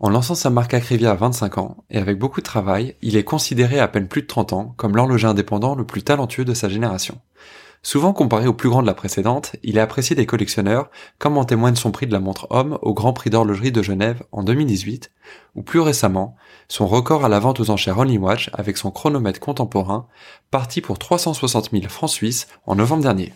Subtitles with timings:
[0.00, 3.24] En lançant sa marque Acrivia à 25 ans, et avec beaucoup de travail, il est
[3.24, 6.68] considéré à peine plus de 30 ans comme l'horloger indépendant le plus talentueux de sa
[6.68, 7.20] génération.
[7.82, 11.44] Souvent comparé au plus grand de la précédente, il est apprécié des collectionneurs, comme en
[11.44, 15.10] témoigne son prix de la montre homme au Grand Prix d'horlogerie de Genève en 2018,
[15.54, 16.34] ou plus récemment,
[16.68, 20.06] son record à la vente aux enchères Only Watch avec son chronomètre contemporain,
[20.50, 23.34] parti pour 360 000 francs suisses en novembre dernier.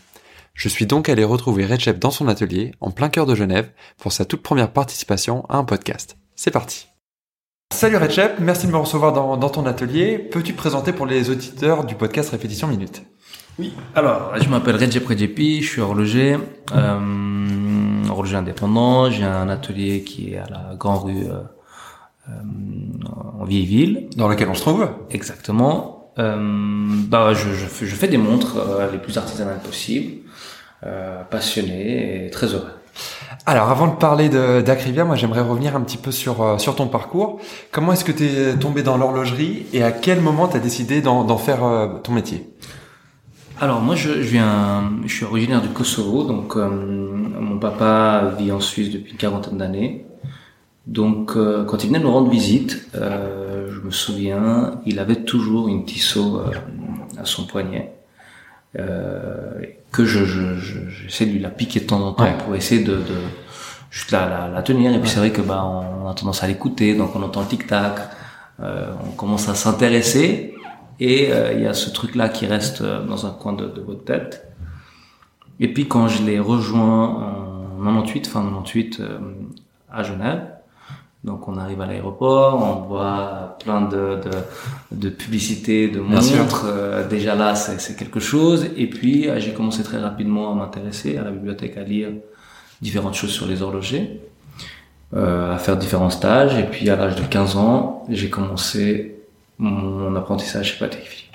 [0.55, 4.13] Je suis donc allé retrouver Recep dans son atelier, en plein cœur de Genève, pour
[4.13, 6.18] sa toute première participation à un podcast.
[6.41, 6.87] C'est parti
[7.75, 10.19] Salut Recep, merci de me recevoir dans, ton atelier.
[10.19, 13.03] Peux-tu te présenter pour les auditeurs du podcast Répétition Minute?
[13.59, 16.39] Oui, alors je m'appelle Recep Recepi, je suis horloger,
[16.77, 19.11] euh, horloger indépendant.
[19.11, 21.43] J'ai un atelier qui est à la Grande Rue euh,
[22.29, 22.33] euh,
[23.41, 24.09] en vieille ville.
[24.17, 24.89] Dans lequel on se trouve?
[25.11, 26.13] Exactement.
[26.21, 26.37] Euh,
[27.09, 30.19] bah, je, je, fais, je, fais, des montres euh, les plus artisanales possibles,
[30.85, 32.78] euh, passionné et très heureux.
[33.47, 37.41] Alors, avant de parler d'Acrivia, moi, j'aimerais revenir un petit peu sur euh, ton parcours.
[37.71, 41.01] Comment est-ce que tu es tombé dans l'horlogerie et à quel moment tu as décidé
[41.01, 41.61] d'en faire
[42.03, 42.49] ton métier?
[43.61, 48.91] Alors moi je, viens, je suis originaire du Kosovo, donc mon papa vit en Suisse
[48.93, 50.07] depuis une quarantaine d'années.
[50.89, 55.69] Donc euh, quand il venait nous rendre visite, euh, je me souviens, il avait toujours
[55.69, 56.51] une Tissot euh,
[57.19, 57.98] à son poignet
[58.75, 63.17] que je, j'essaie de lui la piquer de temps en temps pour essayer de, de
[63.91, 64.95] juste la, la, tenir.
[64.95, 67.47] Et puis c'est vrai que bah on a tendance à l'écouter, donc on entend le
[67.47, 67.95] tic tac,
[68.61, 70.55] on commence à s'intéresser
[71.01, 74.05] et il y a ce truc là qui reste dans un coin de, de votre
[74.05, 74.47] tête.
[75.61, 79.03] Et puis quand je l'ai rejoint en 98, fin 98
[79.91, 80.58] à Genève
[81.25, 84.31] donc on arrive à l'aéroport, on voit plein de, de,
[84.93, 86.65] de publicités, de montres.
[86.67, 88.69] Euh, déjà là, c'est quelque chose.
[88.77, 92.11] Et puis euh, j'ai commencé très rapidement à m'intéresser à la bibliothèque, à lire
[92.81, 94.21] différentes choses sur les horlogers,
[95.15, 96.57] euh, à faire différents stages.
[96.57, 99.17] Et puis à l'âge de 15 ans, j'ai commencé
[99.59, 101.29] mon apprentissage chez Patek Philippe.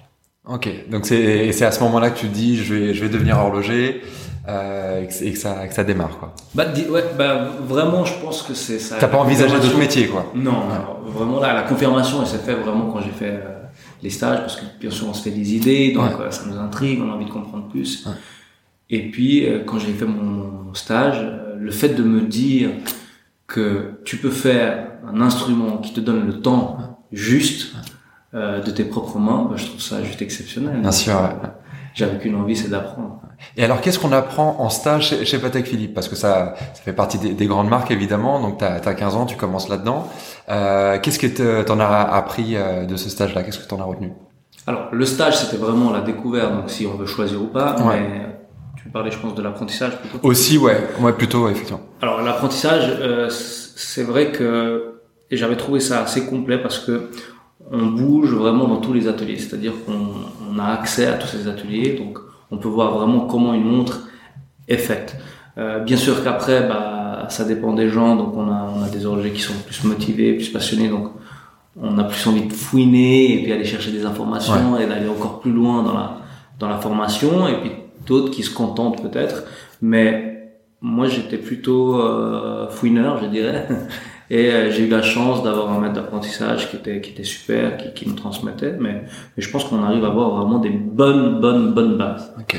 [0.48, 4.02] Ok, donc c'est à ce moment-là que tu dis je vais je vais devenir horloger
[4.46, 6.36] euh, et, que, ça que ça démarre quoi.
[6.54, 8.98] Bah ouais, bah vraiment je pense que c'est ça.
[9.00, 10.32] T'as pas envisagé d'autres métiers quoi.
[10.36, 10.64] Non,
[11.06, 13.62] vraiment là la confirmation elle s'est faite vraiment quand j'ai fait euh,
[14.02, 16.58] les stages parce que bien sûr on se fait des idées donc euh, ça nous
[16.58, 18.06] intrigue, on a envie de comprendre plus.
[18.90, 21.26] Et puis quand j'ai fait mon stage,
[21.58, 22.70] le fait de me dire
[23.48, 27.74] que tu peux faire un instrument qui te donne le temps juste
[28.34, 30.82] de tes propres mains, bah, je trouve ça juste exceptionnel.
[30.82, 31.14] Bien sûr.
[31.94, 33.22] J'avais qu'une envie, c'est d'apprendre.
[33.56, 35.94] Et alors, qu'est-ce qu'on apprend en stage chez, chez Patek Philippe?
[35.94, 38.40] Parce que ça, ça fait partie des, grandes marques, évidemment.
[38.40, 40.08] Donc, tu as, 15 ans, tu commences là-dedans.
[40.50, 43.44] Euh, qu'est-ce que tu en as appris euh, de ce stage-là?
[43.44, 44.12] Qu'est-ce que tu en as retenu?
[44.66, 47.76] Alors, le stage, c'était vraiment la découverte, donc si on veut choisir ou pas.
[47.82, 48.00] Ouais.
[48.00, 48.38] Mais
[48.82, 50.26] tu parlais, je pense, de l'apprentissage plutôt.
[50.28, 50.88] Aussi, ouais.
[51.00, 51.82] Ouais, plutôt, effectivement.
[52.02, 54.90] Alors, l'apprentissage, euh, c'est vrai que...
[55.30, 57.10] Et j'avais trouvé ça assez complet parce que
[57.72, 61.94] on bouge vraiment dans tous les ateliers, c'est-à-dire qu'on a accès à tous ces ateliers,
[61.98, 62.20] donc
[62.52, 64.08] on peut voir vraiment comment une montre
[64.68, 65.18] est faite.
[65.58, 69.06] Euh, bien sûr qu'après, bah, ça dépend des gens, donc on a, on a des
[69.06, 71.12] horlogers qui sont plus motivés, plus passionnés, donc
[71.82, 75.40] on a plus envie de fouiner et puis aller chercher des informations et d'aller encore
[75.40, 76.18] plus loin dans la,
[76.60, 77.72] dans la formation, et puis
[78.06, 79.44] d'autres qui se contentent peut-être,
[79.82, 83.68] mais moi j'étais plutôt euh, fouineur, je dirais.
[84.30, 87.78] Et euh, j'ai eu la chance d'avoir un maître d'apprentissage qui était, qui était super,
[87.78, 88.76] qui, qui nous transmettait.
[88.80, 89.04] Mais,
[89.36, 92.34] mais je pense qu'on arrive à avoir vraiment des bonnes, bonnes, bonnes bases.
[92.40, 92.56] Ok.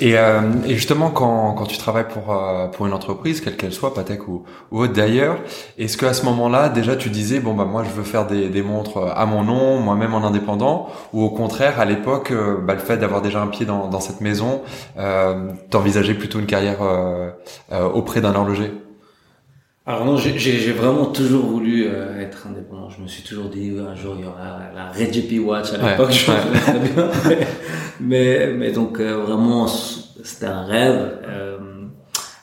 [0.00, 3.72] Et, euh, et justement, quand, quand tu travailles pour, euh, pour une entreprise, quelle qu'elle
[3.72, 5.38] soit, Patek ou, ou autre d'ailleurs,
[5.78, 8.62] est-ce qu'à ce, moment-là, déjà tu disais, bon, bah moi je veux faire des, des
[8.62, 12.80] montres à mon nom, moi-même en indépendant, ou au contraire, à l'époque, euh, bah, le
[12.80, 14.62] fait d'avoir déjà un pied dans, dans cette maison,
[14.98, 17.30] euh, t'envisageais plutôt une carrière euh,
[17.94, 18.72] auprès d'un horloger?
[19.88, 22.90] Alors non, j'ai vraiment toujours voulu euh, être indépendant.
[22.90, 25.78] Je me suis toujours dit un jour il y aura la Red GP Watch à
[25.78, 26.14] l'époque.
[26.28, 27.38] Ouais,
[28.00, 31.18] Mais, mais, donc euh, vraiment c'était un rêve.
[31.26, 31.56] Euh,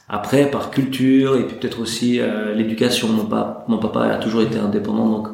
[0.10, 2.20] après par culture et puis peut-être aussi
[2.56, 3.10] l'éducation.
[3.10, 5.28] Mon, papa, mon papa a toujours été indépendant donc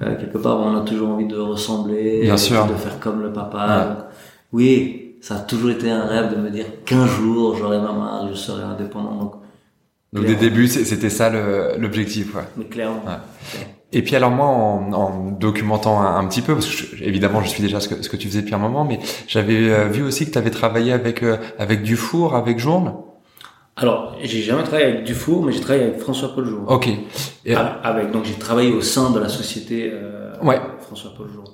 [0.00, 2.66] quelque part on a toujours envie de ressembler, Bien sûr.
[2.66, 4.08] de faire comme le papa.
[4.52, 8.28] oui, ça a toujours été un rêve de me dire qu'un jour j'aurai ma marque,
[8.32, 9.14] je serai indépendant.
[9.14, 9.34] Donc
[10.14, 11.28] donc des débuts, c'était ça
[11.76, 12.42] l'objectif, ouais.
[12.56, 13.02] Mais clairement.
[13.92, 17.62] Et puis alors moi, en, en documentant un, petit peu, parce que évidemment je suis
[17.62, 20.26] déjà ce que, ce que tu faisais depuis un moment, mais j'avais euh, vu aussi
[20.26, 22.94] que tu avais travaillé avec euh, avec Dufour, avec Journe.
[23.76, 26.64] Alors, j'ai jamais travaillé avec Dufour, mais j'ai travaillé avec François-Paul Journe.
[26.68, 26.88] Ok.
[27.44, 27.54] Et...
[27.54, 30.60] Avec, donc j'ai travaillé au sein de la société euh, ouais.
[30.80, 31.50] François-Paul Journe.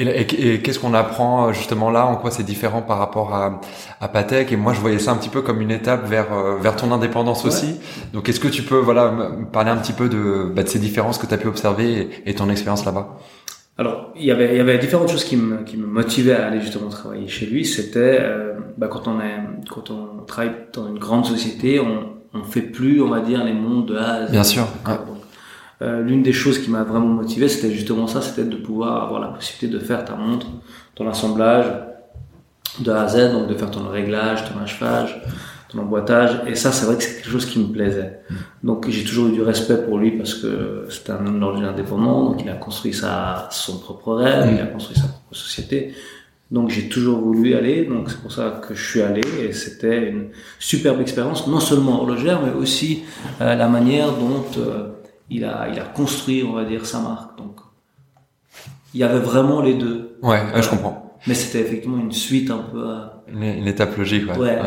[0.00, 2.06] Et, qu'est-ce qu'on apprend euh, justement là?
[2.06, 3.60] En quoi c'est différent par rapport à,
[4.00, 4.52] à Patek?
[4.52, 6.92] Et moi, je voyais ça un petit peu comme une étape vers euh, vers ton
[6.92, 7.80] indépendance aussi.
[8.12, 10.78] Donc, est-ce que tu peux voilà me parler un petit peu de, bah, de ces
[10.78, 13.18] différences que tu as pu observer et, ton expérience là-bas?
[13.76, 16.46] Alors, il y avait, il y avait différentes choses qui me, qui me motivaient à
[16.46, 17.64] aller justement travailler chez lui.
[17.64, 22.44] C'était euh, bah, quand on est, quand on travaille dans une grande société, on, on
[22.44, 24.66] fait plus, on va dire, les mondes de A à Bien sûr.
[25.80, 29.20] Euh, l'une des choses qui m'a vraiment motivé, c'était justement ça, c'était de pouvoir avoir
[29.20, 30.48] la possibilité de faire ta montre,
[30.94, 31.66] ton assemblage
[32.80, 35.22] de A à Z, donc de faire ton réglage, ton achevage,
[35.68, 36.40] ton emboîtage.
[36.46, 38.20] Et ça, c'est vrai que c'est quelque chose qui me plaisait.
[38.62, 42.24] Donc j'ai toujours eu du respect pour lui parce que c'était un homme d'origine indépendant,
[42.24, 45.94] donc il a construit sa, son propre rêve, il a construit sa propre société.
[46.50, 49.52] Donc j'ai toujours voulu y aller, donc c'est pour ça que je suis allé et
[49.52, 50.28] c'était une
[50.58, 53.02] superbe expérience, non seulement horlogère, mais aussi
[53.42, 54.88] euh, la manière dont euh,
[55.30, 57.36] il a, il a construit, on va dire, sa marque.
[57.38, 57.56] Donc,
[58.94, 60.18] il y avait vraiment les deux.
[60.22, 61.18] Ouais, je comprends.
[61.26, 62.86] Mais c'était effectivement une suite un peu.
[63.30, 64.38] Une, étape logique, ouais.
[64.38, 64.60] ouais,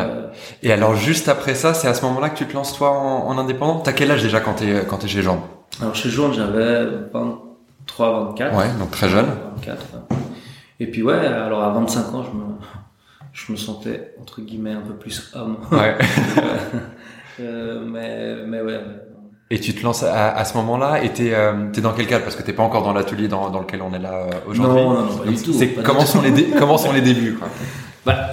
[0.62, 3.28] Et alors, juste après ça, c'est à ce moment-là que tu te lances toi en,
[3.28, 3.80] en indépendant?
[3.80, 5.42] T'as quel âge déjà quand t'es quand es chez Jean?
[5.80, 8.58] Alors chez Jean, j'avais 23, 24.
[8.58, 9.26] Ouais, donc très jeune.
[9.56, 9.86] 24.
[10.80, 12.44] Et puis ouais, alors à 25 ans, je me
[13.34, 15.58] je me sentais entre guillemets un peu plus homme.
[15.72, 15.98] Ouais.
[17.40, 18.80] euh, mais mais ouais.
[19.54, 22.24] Et tu te lances à, à ce moment-là, et t'es euh, es dans quel cadre?
[22.24, 24.82] Parce que t'es pas encore dans l'atelier dans, dans, lequel on est là euh, aujourd'hui.
[24.82, 25.54] Non, non, non, pas du tout.
[25.84, 27.50] comment, sont les comment sont les débuts quoi?
[28.06, 28.30] Bah,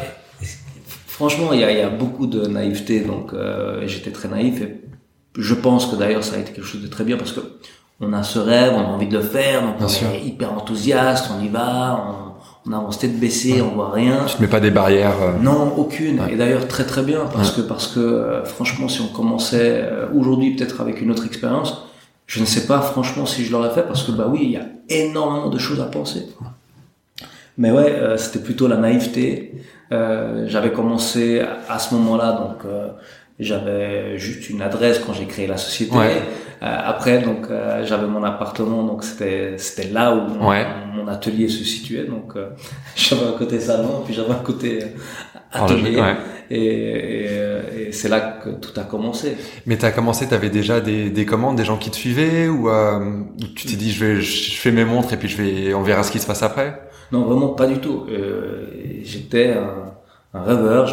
[1.08, 4.62] Franchement, il y a, y a, beaucoup de naïveté, donc euh, j'étais très naïf.
[4.62, 4.80] Et
[5.36, 7.40] je pense que d'ailleurs ça a été quelque chose de très bien parce que
[7.98, 11.32] on a ce rêve, on a envie de le faire, donc on est hyper enthousiaste,
[11.36, 12.27] on y va, on,
[12.68, 14.24] on avance tête baissée, on voit rien.
[14.26, 15.32] Tu te mets pas des barrières euh.
[15.40, 16.20] Non, aucune.
[16.30, 20.06] Et d'ailleurs très très bien parce que parce que euh, franchement, si on commençait euh,
[20.14, 21.86] aujourd'hui peut-être avec une autre expérience,
[22.26, 24.56] je ne sais pas franchement si je l'aurais fait parce que bah oui, il y
[24.56, 26.26] a énormément de choses à penser.
[27.56, 29.54] Mais ouais, c'était plutôt la naïveté.
[29.90, 32.70] J'avais commencé à ce moment-là, donc
[33.40, 35.96] j'avais juste une adresse quand j'ai créé la société.
[36.62, 41.64] Euh, après, donc, euh, j'avais mon appartement, donc c'était c'était là où mon, atelier se
[41.64, 42.04] situait.
[42.04, 42.50] Donc, euh,
[42.96, 44.80] j'avais un côté salon, puis j'avais un côté
[45.52, 46.02] atelier.
[46.50, 47.26] Et,
[47.86, 49.36] et, c'est là que tout a commencé.
[49.66, 52.48] Mais tu as commencé, tu avais déjà des, des commandes, des gens qui te suivaient,
[52.48, 52.68] ou
[53.54, 56.02] tu t'es dit je vais je fais mes montres et puis je vais on verra
[56.02, 56.82] ce qui se passe après?
[57.12, 58.06] Non, vraiment pas du tout.
[59.02, 59.94] J'étais un,
[60.34, 60.86] un rêveur.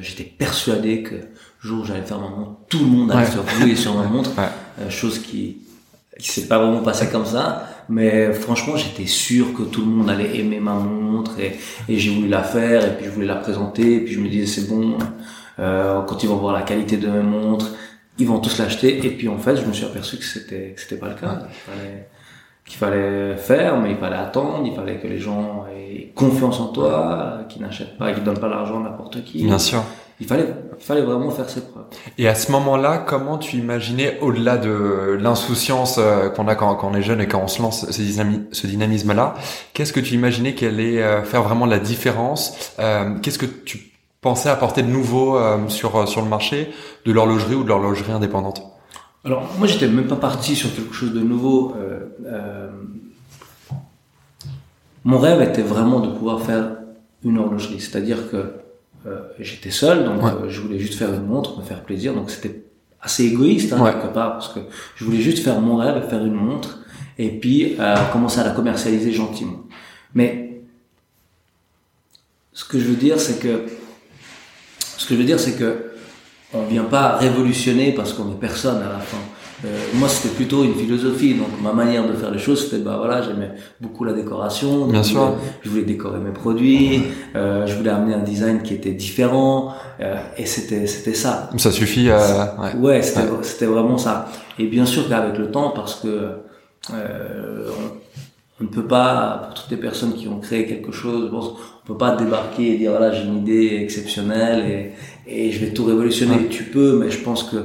[0.00, 1.16] J'étais persuadé que
[1.60, 4.30] jour où j'allais faire ma montre, tout le monde allait se rouler sur ma montre,
[4.38, 4.46] euh,
[4.90, 5.58] chose qui
[6.18, 10.10] qui s'est pas vraiment passé comme ça, mais franchement j'étais sûr que tout le monde
[10.10, 11.56] allait aimer ma montre et,
[11.88, 13.96] et j'ai voulu la faire et puis je voulais la présenter.
[13.96, 14.98] Et puis je me disais c'est bon,
[15.60, 17.70] euh, quand ils vont voir la qualité de mes montres,
[18.18, 18.98] ils vont tous l'acheter.
[19.06, 21.46] Et puis en fait je me suis aperçu que c'était que c'était pas le cas,
[22.66, 26.68] qu'il fallait, faire mais il fallait attendre, il fallait que les gens aient confiance en
[26.68, 29.44] toi, qu'ils n'achètent pas, qu'ils donnent pas l'argent à n'importe qui.
[29.44, 29.84] Bien sûr
[30.20, 31.84] il fallait, il fallait vraiment faire ses preuves.
[32.18, 36.90] Et à ce moment-là, comment tu imaginais, au-delà de l'insouciance euh, qu'on a quand, quand,
[36.90, 38.02] on est jeune et quand on se lance ce,
[38.50, 39.34] ce dynamisme-là,
[39.74, 43.92] qu'est-ce que tu imaginais qui allait euh, faire vraiment la différence euh, Qu'est-ce que tu
[44.20, 45.38] pensais apporter de nouveau
[45.68, 46.72] sur sur le marché
[47.04, 48.62] de l'horlogerie ou de l'horlogerie indépendante?
[49.24, 51.74] Alors moi, j'étais même pas parti sur quelque chose de nouveau.
[55.04, 56.72] mon rêve était vraiment de pouvoir faire
[57.24, 58.54] une horlogerie, c'est-à-dire que
[59.38, 62.14] j'étais seul, donc euh, je voulais juste faire une montre, me faire plaisir.
[62.14, 62.64] Donc c'était
[63.00, 64.60] assez égoïste hein, quelque part parce que
[64.96, 66.80] je voulais juste faire mon rêve, faire une montre
[67.16, 69.64] et puis euh, commencer à la commercialiser gentiment.
[70.14, 70.62] Mais
[72.52, 73.66] ce que je veux dire, c'est que
[74.80, 75.92] ce que je veux dire, c'est que
[76.52, 79.18] on vient pas révolutionner parce qu'on est personne à la fin.
[79.64, 81.34] Euh, moi, c'était plutôt une philosophie.
[81.34, 83.50] Donc, ma manière de faire les choses, c'était, bah voilà, j'aimais
[83.80, 84.86] beaucoup la décoration.
[84.86, 85.34] Bien sûr.
[85.62, 87.02] Je voulais décorer mes produits.
[87.34, 89.74] Euh, je voulais amener un design qui était différent.
[90.00, 91.50] Euh, et c'était, c'était ça.
[91.56, 92.08] Ça suffit.
[92.08, 94.28] Euh, ouais, ouais c'était, c'était vraiment ça.
[94.58, 96.36] Et bien sûr qu'avec le temps, parce que
[96.94, 97.70] euh,
[98.60, 101.86] on, ne peut pas, pour toutes les personnes qui ont créé quelque chose, bon, on
[101.86, 104.94] peut pas débarquer et dire voilà, j'ai une idée exceptionnelle
[105.26, 106.46] et, et je vais tout révolutionner.
[106.48, 107.56] Tu peux, mais je pense que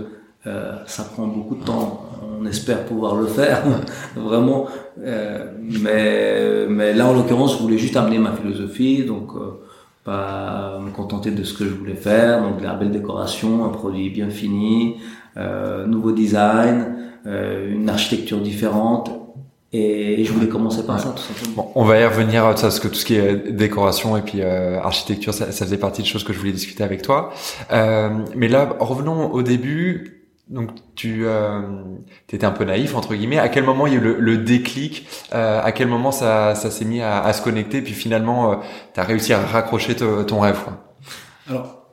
[0.45, 2.05] euh, ça prend beaucoup de temps.
[2.39, 3.63] On espère pouvoir le faire,
[4.15, 4.67] vraiment.
[5.01, 9.61] Euh, mais, mais là, en l'occurrence, je voulais juste amener ma philosophie, donc euh,
[10.03, 13.69] pas me contenter de ce que je voulais faire, donc de la belle décoration, un
[13.69, 14.97] produit bien fini,
[15.37, 19.09] euh, nouveau design, une architecture différente.
[19.75, 21.71] Et je voulais commencer par ça, tout simplement.
[21.73, 25.33] Bon, on va y revenir, parce que tout ce qui est décoration et puis architecture,
[25.33, 27.31] ça, ça, faisait partie de choses que je voulais discuter avec toi.
[27.71, 31.61] mais là, revenons au début donc tu euh,
[32.29, 33.39] étais un peu naïf entre guillemets.
[33.39, 36.69] À quel moment il y a eu le, déclic euh, À quel moment ça, ça
[36.69, 38.55] s'est mis à, à, se connecter Puis finalement, euh,
[38.93, 40.59] tu as réussi à raccrocher ton rêve.
[40.63, 40.83] Quoi?
[41.49, 41.83] Alors,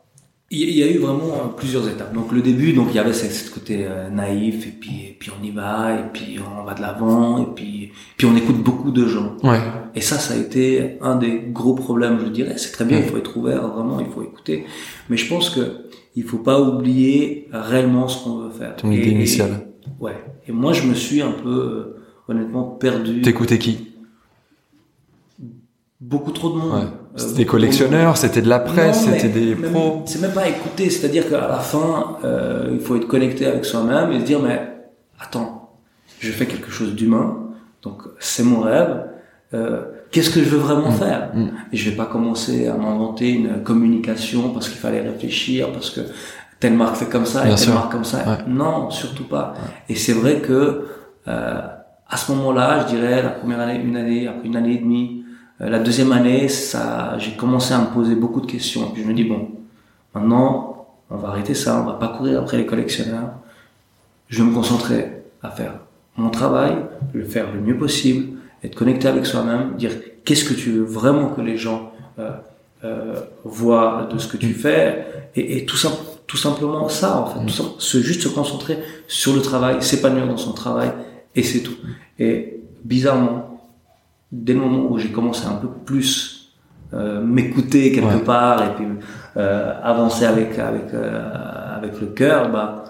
[0.52, 2.12] il y, a eu vraiment euh, plusieurs étapes.
[2.12, 5.30] Donc le début, donc il y avait ce côté euh, naïf et puis et puis
[5.30, 8.90] on y va et puis on va de l'avant et puis puis on écoute beaucoup
[8.90, 9.36] de gens.
[9.44, 9.60] Ouais.
[9.94, 12.54] Et ça, ça a été un des gros problèmes, je dirais.
[12.56, 14.66] C'est très bien, il faut être ouvert, vraiment, il faut écouter.
[15.08, 18.76] Mais je pense que il faut pas oublier réellement ce qu'on veut faire.
[18.76, 19.66] Ton idée initiale.
[20.00, 20.16] ouais.
[20.48, 23.20] Et moi, je me suis un peu, euh, honnêtement, perdu.
[23.20, 23.92] T'écoutais qui?
[26.00, 26.72] Beaucoup trop de monde.
[26.72, 26.86] Ouais.
[27.16, 30.02] C'était des collectionneurs, c'était de la presse, c'était des pros.
[30.06, 34.10] C'est même pas écouter, c'est-à-dire qu'à la fin, euh, il faut être connecté avec soi-même
[34.12, 34.60] et se dire mais
[35.18, 35.72] attends,
[36.20, 37.36] je fais quelque chose d'humain,
[37.82, 39.06] donc c'est mon rêve.
[39.52, 40.94] Euh, qu'est-ce que je veux vraiment mm.
[40.94, 41.48] faire mm.
[41.72, 46.00] Et je vais pas commencer à m'inventer une communication parce qu'il fallait réfléchir, parce que
[46.58, 48.38] telle marque fait comme ça et telle marque comme ça.
[48.46, 49.54] Non, surtout pas.
[49.88, 50.86] Et c'est vrai que
[51.28, 51.60] euh,
[52.08, 55.24] à ce moment-là, je dirais la première année, une année, après une année et demie,
[55.60, 58.90] euh, la deuxième année, ça, j'ai commencé à me poser beaucoup de questions.
[58.90, 59.48] Puis je me dis bon,
[60.14, 63.30] maintenant, on va arrêter ça, on va pas courir après les collectionneurs.
[64.28, 65.74] Je vais me concentrer à faire
[66.16, 66.76] mon travail,
[67.14, 68.29] le faire le mieux possible,
[68.62, 69.92] être connecté avec soi-même, dire
[70.24, 72.30] qu'est-ce que tu veux vraiment que les gens euh,
[72.84, 75.90] euh, voient de ce que tu fais, et, et tout, ça,
[76.26, 80.36] tout simplement ça, en fait, tout se, juste se concentrer sur le travail, s'épanouir dans
[80.36, 80.92] son travail,
[81.34, 81.76] et c'est tout.
[82.18, 83.68] Et bizarrement,
[84.32, 86.54] dès le moment où j'ai commencé un peu plus
[86.92, 88.86] euh, m'écouter quelque part et puis
[89.36, 92.84] avancer avec avec avec le cœur, bah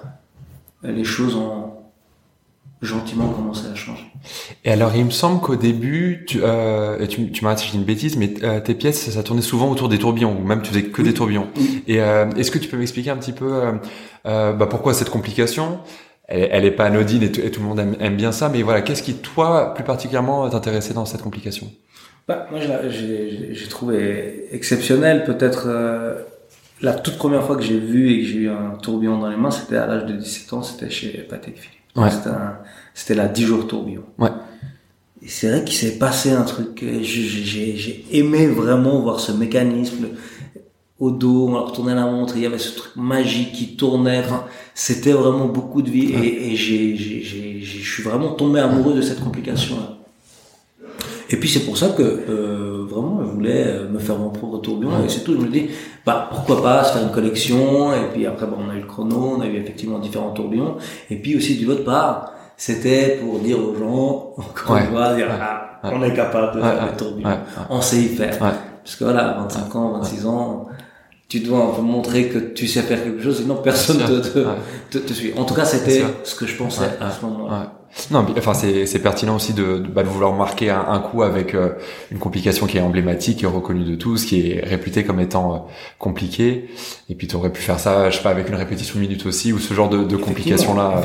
[0.83, 1.70] les choses ont
[2.83, 4.05] gentiment commencé à changer.
[4.65, 8.17] Et alors, il me semble qu'au début, tu, euh, tu, tu m'as dit une bêtise,
[8.17, 11.03] mais euh, tes pièces, ça tournait souvent autour des tourbillons, ou même tu faisais que
[11.03, 11.49] des tourbillons.
[11.87, 13.73] Et euh, est-ce que tu peux m'expliquer un petit peu euh,
[14.27, 15.81] euh, bah, pourquoi cette complication?
[16.27, 18.81] Elle, elle est pas anodine et, tout le monde aime, aime, bien ça, mais voilà,
[18.81, 21.71] qu'est-ce qui toi, plus particulièrement, t'intéressait dans cette complication?
[22.29, 25.69] Bah, Moi, j'ai trouvé exceptionnel, peut-être.
[26.81, 29.37] la toute première fois que j'ai vu et que j'ai eu un tourbillon dans les
[29.37, 31.80] mains, c'était à l'âge de 17 ans, c'était chez Patek Philippe.
[31.97, 32.09] Ouais.
[32.95, 34.05] C'était la 10 jours tourbillon.
[34.19, 34.31] Ouais.
[35.23, 36.85] Et c'est vrai qu'il s'est passé un truc.
[37.03, 40.09] J'ai aimé vraiment voir ce mécanisme
[40.99, 44.19] au dos, on retournait la montre, il y avait ce truc magique qui tournait.
[44.19, 44.45] Enfin,
[44.75, 49.21] c'était vraiment beaucoup de vie et, et j'ai, je suis vraiment tombé amoureux de cette
[49.21, 49.77] complication.
[51.33, 54.59] Et puis c'est pour ça que euh, vraiment je voulais euh, me faire mon propre
[54.59, 55.05] tourbillon.
[55.05, 55.35] Et c'est tout.
[55.35, 55.71] Je me dis
[56.05, 57.93] bah pourquoi pas se faire une collection?
[57.93, 60.77] Et puis après bon, on a eu le chrono, on a eu effectivement différents tourbillons.
[61.09, 65.29] Et puis aussi du votre part c'était pour dire aux gens encore une fois dire
[65.41, 67.39] ah, on est capable de faire des tourbillons,
[67.71, 68.39] on sait y faire.
[68.39, 70.67] Parce que voilà 25 ans, 26 ans
[71.31, 74.47] tu dois montrer que tu sais faire quelque chose, sinon personne te, te,
[74.91, 75.33] te, te, suit.
[75.37, 77.80] En tout cas, c'était ce que je pensais à ce moment-là.
[78.11, 81.55] Non, enfin c'est pertinent aussi de, de, bah, de, vouloir marquer un, un coup avec
[81.55, 81.71] euh,
[82.13, 85.55] une complication qui est emblématique, qui est reconnue de tous, qui est réputée comme étant
[85.55, 85.59] euh,
[85.99, 86.71] compliquée.
[87.09, 89.27] Et puis tu aurais pu faire ça, je sais pas, avec une répétition de minutes
[89.27, 91.03] aussi, ou ce genre de, de complications là,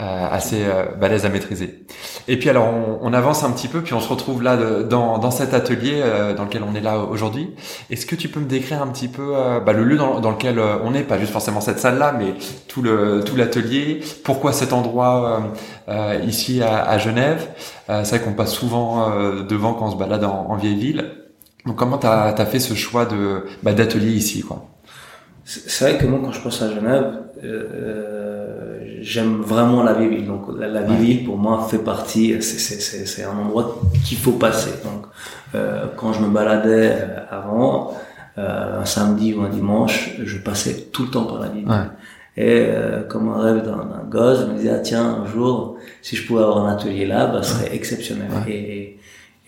[0.00, 0.64] euh, assez
[1.00, 1.84] balèze à maîtriser.
[2.26, 5.18] Et puis alors on, on, avance un petit peu, puis on se retrouve là dans,
[5.18, 6.02] dans cet atelier
[6.36, 7.50] dans lequel on est là aujourd'hui.
[7.88, 9.32] Est-ce que tu peux me décrire un petit peu
[9.64, 12.34] bah, le lieu dans, dans, lequel on est, pas juste forcément cette salle là, mais
[12.66, 14.00] tout le tout l'atelier.
[14.24, 15.40] Pourquoi cet endroit
[15.88, 17.46] euh, ici à, à Genève.
[17.90, 20.76] Euh, c'est vrai qu'on passe souvent euh, devant quand on se balade en, en vieille
[20.76, 21.04] ville.
[21.66, 24.66] Donc comment tu as, fait ce choix de bah, d'atelier ici quoi?
[25.44, 30.26] C'est vrai que moi quand je pense à Genève, euh, j'aime vraiment la vieille ville.
[30.26, 34.70] Donc la, vieille ville pour moi fait partie, c'est un endroit qu'il faut passer.
[34.84, 35.06] Donc
[35.54, 36.96] euh, quand je me baladais
[37.30, 37.94] avant,
[38.38, 41.66] euh, un samedi ou un dimanche, je passais tout le temps par la ville.
[41.66, 41.86] Ouais.
[42.36, 46.16] Et euh, comme un rêve d'un gosse, je me disais, ah, tiens, un jour, si
[46.16, 48.28] je pouvais avoir un atelier là, bah, ce serait exceptionnel.
[48.46, 48.98] Et,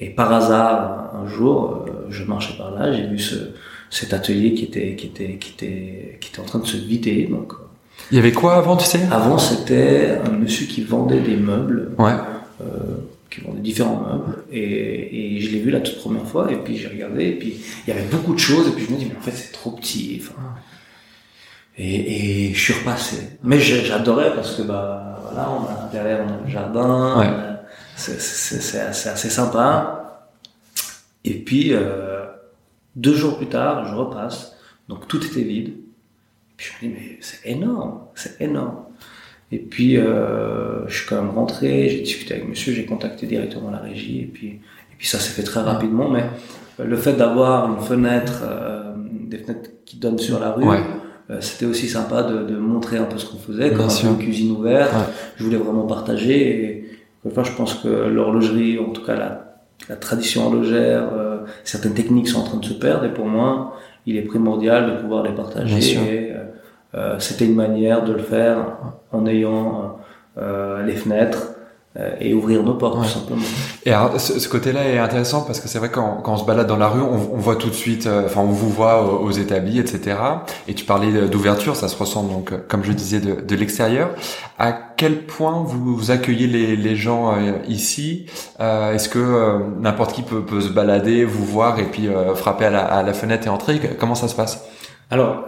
[0.00, 3.34] et, par hasard, un jour, euh, je marchais par là, j'ai vu ce,
[3.90, 7.26] cet atelier qui était, qui, était, qui, était, qui était en train de se vider.
[7.26, 7.52] Donc,
[8.10, 9.02] Il y avait quoi avant, tu sais?
[9.10, 11.92] Avant, c'était un monsieur qui vendait des meubles.
[11.98, 12.14] Ouais.
[12.62, 12.96] Euh,
[13.30, 16.78] qui vendait différents meubles et, et je l'ai vu la toute première fois et puis
[16.78, 19.04] j'ai regardé et puis il y avait beaucoup de choses et puis je me dis
[19.04, 20.40] mais en fait c'est trop petit enfin,
[21.78, 23.38] et, et je suis repassé.
[23.42, 27.30] Mais j'adorais parce que bah voilà, on a derrière on a le jardin, ouais.
[27.96, 30.26] c'est assez, assez sympa.
[31.24, 32.24] Et puis euh,
[32.96, 34.56] deux jours plus tard, je repasse,
[34.88, 35.74] donc tout était vide.
[36.56, 38.84] Puis je me dis mais c'est énorme, c'est énorme.
[39.50, 43.70] Et puis, euh, je suis quand même rentré, j'ai discuté avec monsieur, j'ai contacté directement
[43.70, 46.10] la régie, et puis, et puis ça s'est fait très rapidement.
[46.10, 46.24] Mais
[46.78, 50.80] le fait d'avoir une fenêtre, euh, des fenêtres qui donnent sur la rue, euh,
[51.40, 54.52] c'était aussi sympa de, de, montrer un peu ce qu'on faisait, comme un une cuisine
[54.52, 54.94] ouverte.
[55.36, 56.64] Je voulais vraiment partager.
[56.64, 56.90] Et,
[57.26, 62.28] enfin, je pense que l'horlogerie, en tout cas la, la tradition horlogère, euh, certaines techniques
[62.28, 63.04] sont en train de se perdre.
[63.04, 63.74] Et pour moi,
[64.06, 65.76] il est primordial de pouvoir les partager.
[65.76, 66.44] Et, euh,
[66.94, 68.78] euh, c'était une manière de le faire
[69.12, 69.98] en ayant
[70.38, 71.52] euh, les fenêtres
[72.20, 73.42] et ouvrir nos portes tout simplement.
[73.84, 76.66] Et alors, ce, côté-là est intéressant parce que c'est vrai quand, quand on se balade
[76.66, 79.78] dans la rue, on, on voit tout de suite, enfin on vous voit aux, établis,
[79.78, 80.16] etc.
[80.68, 84.10] Et tu parlais d'ouverture, ça se ressent donc, comme je disais, de, de l'extérieur.
[84.58, 87.36] À quel point vous, accueillez les, les gens
[87.66, 88.26] ici?
[88.60, 92.70] Euh, Est-ce que n'importe qui peut, peut, se balader, vous voir et puis frapper à
[92.70, 93.80] la, à la, fenêtre et entrer?
[93.98, 94.64] Comment ça se passe?
[95.10, 95.46] Alors,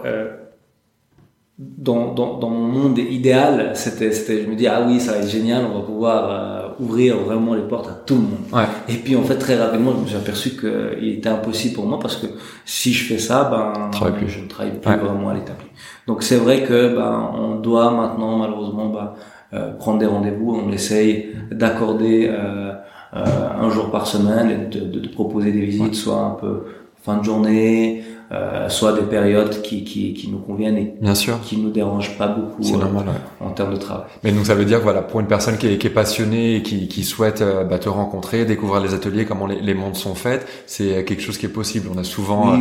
[1.61, 5.17] dans, dans, dans, mon monde idéal, c'était, c'était, je me dis, ah oui, ça va
[5.19, 8.39] être génial, on va pouvoir euh, ouvrir vraiment les portes à tout le monde.
[8.51, 8.65] Ouais.
[8.89, 11.99] Et puis, en fait, très rapidement, je me suis aperçu qu'il était impossible pour moi
[11.99, 12.27] parce que
[12.65, 14.27] si je fais ça, ben, plus.
[14.27, 15.67] je ne travaille plus vraiment à l'établi.
[16.07, 19.13] Donc, c'est vrai que, ben, on doit maintenant, malheureusement, ben,
[19.53, 22.73] euh, prendre des rendez-vous, on essaye d'accorder euh,
[23.15, 26.63] euh, un jour par semaine et de, de, de proposer des visites, soit un peu
[27.03, 28.03] fin de journée,
[28.33, 31.41] euh, soit des périodes qui, qui, qui, nous conviennent et Bien sûr.
[31.41, 33.05] qui nous dérangent pas beaucoup euh, normal,
[33.41, 34.05] en termes de travail.
[34.23, 36.61] Mais donc ça veut dire voilà, pour une personne qui est, qui est passionnée et
[36.61, 40.15] qui, qui souhaite euh, bah, te rencontrer, découvrir les ateliers, comment les, les mondes sont
[40.15, 41.89] faits, c'est quelque chose qui est possible.
[41.93, 42.57] On a souvent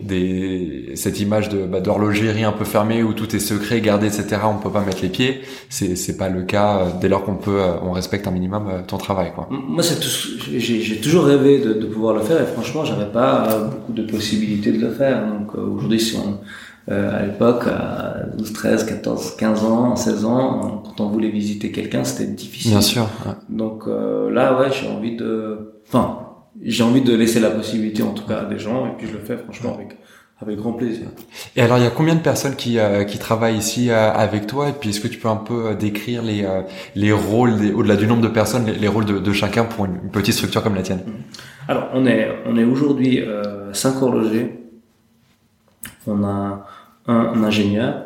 [0.00, 4.42] des cette image de bah, d'horlogerie un peu fermée où tout est secret, gardé, etc.
[4.44, 5.40] On peut pas mettre les pieds.
[5.68, 9.32] C'est c'est pas le cas dès lors qu'on peut, on respecte un minimum ton travail.
[9.34, 9.48] Quoi.
[9.50, 9.98] Moi, c'est
[10.58, 14.70] j'ai toujours rêvé de, de pouvoir le faire et franchement, j'avais pas beaucoup de possibilités
[14.70, 15.07] de le faire.
[15.14, 16.40] Donc euh, aujourd'hui, si on,
[16.90, 21.70] euh, à l'époque, à 12, 13, 14, 15 ans, 16 ans, quand on voulait visiter
[21.70, 22.72] quelqu'un, c'était difficile.
[22.72, 23.08] Bien sûr.
[23.48, 26.20] Donc euh, là, ouais, j'ai envie de, enfin,
[26.62, 29.12] j'ai envie de laisser la possibilité, en tout cas, à des gens, et puis je
[29.12, 29.98] le fais franchement avec
[30.40, 31.08] avec grand plaisir.
[31.56, 32.78] Et alors, il y a combien de personnes qui,
[33.08, 34.68] qui travaillent ici avec toi?
[34.68, 36.46] Et puis, est-ce que tu peux un peu décrire les,
[36.94, 40.34] les rôles, au-delà du nombre de personnes, les, rôles de, de, chacun pour une, petite
[40.34, 41.00] structure comme la tienne?
[41.68, 44.57] Alors, on est, on est aujourd'hui euh, 5 horlogers
[46.08, 46.66] on a
[47.06, 48.02] un, ingénieur,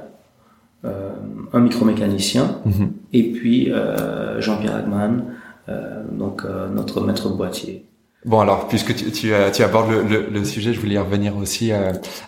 [0.85, 1.11] euh,
[1.53, 2.93] un micromécanicien, mhm.
[3.13, 5.25] et puis euh, Jean-Pierre Agman,
[5.69, 7.87] euh, donc notre maître boîtier.
[8.25, 11.73] Bon alors, puisque tu, tu, tu abordes le, le, sujet, je voulais y revenir aussi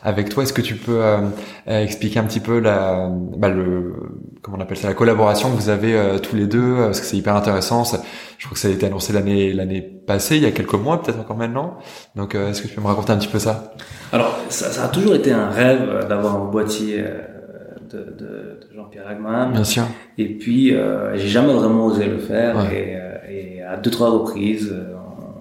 [0.02, 0.42] avec toi.
[0.42, 1.00] Est-ce que tu peux
[1.66, 3.94] expliquer un petit peu la, bah, le,
[4.42, 7.16] comment on appelle ça, la collaboration que vous avez tous les deux, parce que c'est
[7.16, 7.84] hyper intéressant.
[7.84, 11.00] je crois que ça a été annoncé l'année l'année passée, il y a quelques mois,
[11.00, 11.78] peut-être encore maintenant.
[12.16, 13.72] Donc, est-ce que tu peux me raconter un petit peu ça?
[14.14, 17.22] Alors, ça, ça, a toujours été un rêve euh, d'avoir un boîtier euh,
[17.90, 19.50] de, de, de Jean-Pierre Agman.
[19.52, 19.82] Bien sûr.
[20.18, 22.72] Et puis, euh, j'ai jamais vraiment osé le faire.
[22.72, 24.72] Et, euh, et, à deux, trois reprises,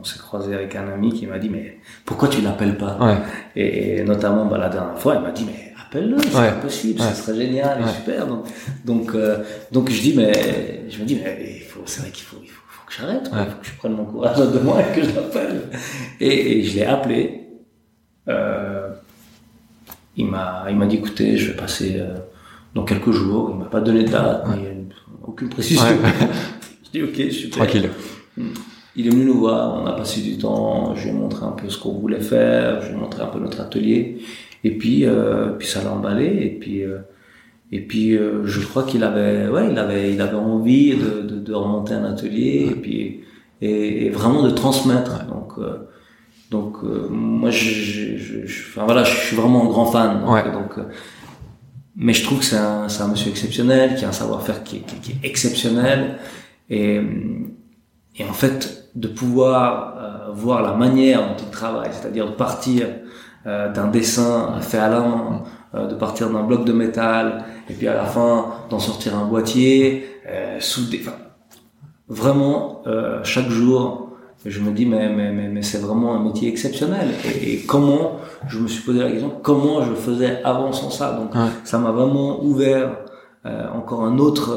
[0.03, 3.17] on s'est croisé avec un ami qui m'a dit, mais pourquoi tu l'appelles pas ouais.
[3.55, 6.51] et, notamment, bah, la dernière fois, il m'a dit, mais appelle-le, c'est ouais.
[6.61, 7.13] possible, ouais.
[7.13, 8.27] serait génial et super.
[8.27, 8.45] Donc,
[8.83, 9.15] donc,
[9.71, 12.49] donc, je dis, mais, je me dis, mais il faut, c'est vrai qu'il faut, il
[12.49, 15.05] faut, faut que j'arrête, il faut que je prenne mon courage de moi et que
[15.07, 15.61] je l'appelle.
[16.19, 17.47] Et, et je l'ai appelé.
[18.27, 18.89] Euh,
[20.15, 22.17] il m'a, il m'a dit, écoutez, je vais passer euh,
[22.75, 23.51] dans quelques jours.
[23.53, 24.45] Il m'a pas donné de date,
[25.23, 25.85] aucune précision.
[26.83, 27.63] je dis, ok, super.
[27.63, 27.89] Tranquille.
[28.37, 28.49] Hmm.
[28.95, 31.51] Il est venu nous voir, on a passé du temps, je lui ai montré un
[31.51, 34.19] peu ce qu'on voulait faire, je lui ai montré un peu notre atelier,
[34.63, 36.99] et puis, euh, puis ça l'a emballé, et puis, euh,
[37.71, 41.39] et puis euh, je crois qu'il avait, ouais, il avait, il avait envie de, de,
[41.39, 43.21] de remonter un atelier, et puis,
[43.63, 45.25] et, et, vraiment de transmettre.
[45.25, 45.89] Donc, euh,
[46.51, 50.21] donc euh, moi, je, je, je, enfin, voilà, je suis vraiment un grand fan.
[50.21, 50.51] Donc, ouais.
[50.51, 50.83] donc euh,
[51.95, 54.95] mais je trouve que c'est un, un, monsieur exceptionnel, qui a un savoir-faire qui, qui,
[54.97, 56.17] qui, est exceptionnel.
[56.69, 57.01] Et,
[58.17, 62.87] et en fait, de pouvoir euh, voir la manière dont il travaille, c'est-à-dire de partir
[63.47, 65.43] euh, d'un dessin fait à la main,
[65.75, 69.25] euh, de partir d'un bloc de métal, et puis à la fin d'en sortir un
[69.25, 70.09] boîtier,
[70.59, 71.01] soudé.
[71.01, 71.17] Enfin,
[72.07, 72.83] vraiment,
[73.23, 74.03] chaque jour,
[74.45, 78.19] je me dis mais mais mais, mais c'est vraiment un métier exceptionnel et, et, comment
[78.47, 81.49] je me suis posé la question comment je faisais avant sans ça donc ouais.
[81.63, 82.97] ça m'a vraiment ouvert
[83.45, 84.51] euh, encore un autre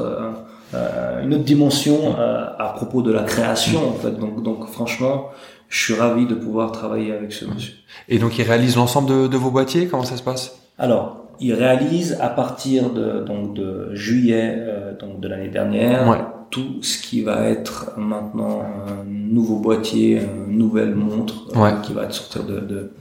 [0.74, 4.12] euh, une autre dimension euh, à propos de la création en fait.
[4.18, 5.28] Donc donc franchement
[5.68, 7.74] je suis ravi de pouvoir travailler avec ce monsieur.
[8.08, 9.86] Et donc il réalise l'ensemble de, de vos boîtiers?
[9.86, 10.60] Comment ça se passe?
[10.78, 16.18] Alors il réalise à partir de donc de juillet euh, donc de l'année dernière ouais.
[16.50, 21.72] tout ce qui va être maintenant un nouveau boîtier, une nouvelle montre ouais.
[21.72, 22.92] euh, qui va sortir de, de,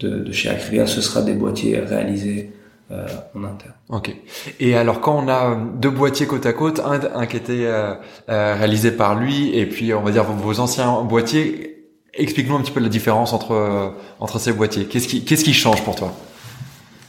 [0.00, 2.52] de, de chez Acrivia, ce sera des boîtiers réalisés
[2.90, 3.74] euh, en interne.
[3.88, 4.14] Ok.
[4.60, 7.94] Et alors quand on a deux boîtiers côte à côte, un, un qui était euh,
[8.28, 12.72] euh, réalisé par lui et puis on va dire vos anciens boîtiers, explique-nous un petit
[12.72, 14.84] peu la différence entre entre ces boîtiers.
[14.84, 16.12] Qu'est-ce qui qu'est-ce qui change pour toi?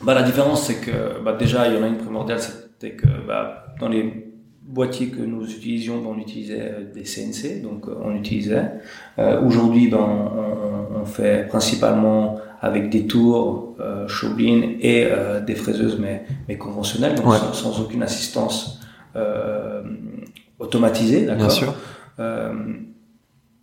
[0.02, 3.08] Bah la différence c'est que bah, déjà il y en a une primordiale, c'était que
[3.28, 4.26] bah, dans les
[4.66, 8.72] boîtiers que nous utilisions, ben, on utilisait des CNC, donc on utilisait.
[9.20, 14.08] Euh, Aujourd'hui, ben, on, on, fait principalement avec des tours, euh,
[14.80, 18.80] et euh, des fraiseuses mais, mais conventionnelles, donc sans, aucune assistance
[19.16, 19.84] euh,
[20.58, 21.22] automatisée.
[21.26, 21.76] Bien sûr.
[22.20, 22.54] Euh,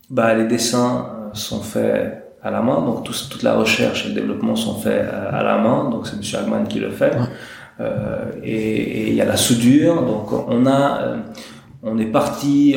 [0.08, 4.08] bah, les dessins euh, sont faits à la main, donc tout, toute la recherche et
[4.10, 6.44] le développement sont faits à, la main, donc c'est M.
[6.44, 7.16] Hagman qui le fait.
[8.44, 11.16] et il y a la soudure, donc on a,
[11.82, 12.76] on est parti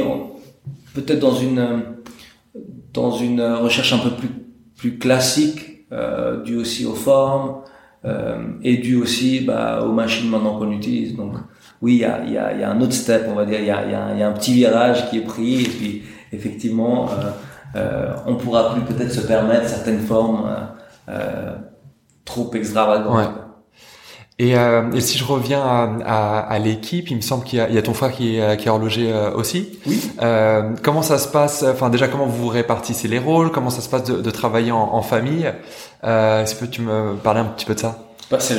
[0.94, 1.82] peut-être dans une
[2.94, 4.30] dans une recherche un peu plus
[4.78, 7.62] plus classique euh, dû aussi aux formes
[8.04, 11.16] euh, et dû aussi bah, aux machines maintenant qu'on utilise.
[11.16, 11.36] Donc
[11.82, 14.54] oui, il y a, un autre step, on va dire, il y a, un petit
[14.54, 16.04] virage qui est pris et puis
[16.34, 17.08] effectivement,
[17.76, 20.50] euh, on pourra plus peut-être se permettre certaines formes
[22.26, 23.45] trop extravagantes.
[24.38, 27.74] Et, euh, et, si je reviens à, à, à l'équipe, il me semble qu'il y,
[27.74, 29.80] y, a ton frère qui est, qui est horloger euh, aussi.
[29.88, 30.12] Oui.
[30.22, 33.50] Euh, comment ça se passe Enfin, déjà, comment vous répartissez les rôles?
[33.52, 35.50] Comment ça se passe de, de travailler en, en famille?
[36.04, 38.06] Euh, Est-ce que tu me parler un petit peu de ça?
[38.32, 38.56] Bah, c'est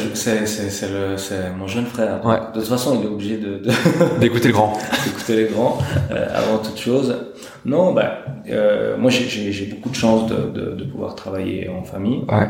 [1.58, 2.24] mon jeune frère.
[2.24, 2.38] Ouais.
[2.54, 3.60] De toute façon, il est obligé de
[4.20, 4.78] d'écouter le grand.
[5.04, 5.78] d'écouter les grands
[6.12, 7.16] euh, avant toute chose.
[7.64, 12.24] Non, bah, euh, moi j'ai beaucoup de chance de, de, de, pouvoir travailler en famille.
[12.28, 12.48] Ouais.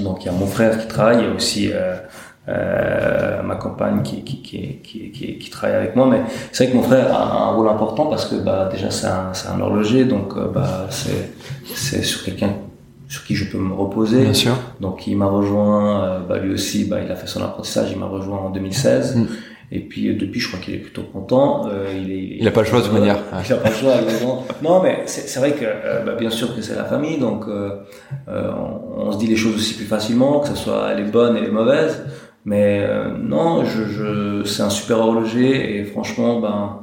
[0.00, 1.96] Donc il y a mon frère qui travaille, il y a aussi euh,
[2.46, 6.06] euh, ma compagne qui, qui, qui, qui, qui, travaille avec moi.
[6.10, 6.20] Mais
[6.52, 9.32] c'est vrai que mon frère a un rôle important parce que bah, déjà c'est un,
[9.50, 12.50] un horloger, donc euh, bah, c'est sur quelqu'un
[13.08, 14.22] sur qui je peux me reposer.
[14.22, 14.56] Bien sûr.
[14.80, 17.98] Donc il m'a rejoint, euh, bah, lui aussi, bah, il a fait son apprentissage, il
[17.98, 19.18] m'a rejoint en 2016.
[19.72, 21.68] Et puis euh, depuis, je crois qu'il est plutôt content.
[21.68, 23.18] Euh, il, est, il a pas le choix de toute manière.
[23.46, 23.94] Il a pas le choix.
[24.62, 27.80] non, mais c'est vrai que euh, bah, bien sûr que c'est la famille, donc euh,
[28.28, 31.40] on, on, se dit les choses aussi plus facilement, que ce soit les bonnes et
[31.40, 32.04] les mauvaises.
[32.44, 32.86] Mais
[33.18, 36.80] non, je, je c'est un super horloger et franchement, ben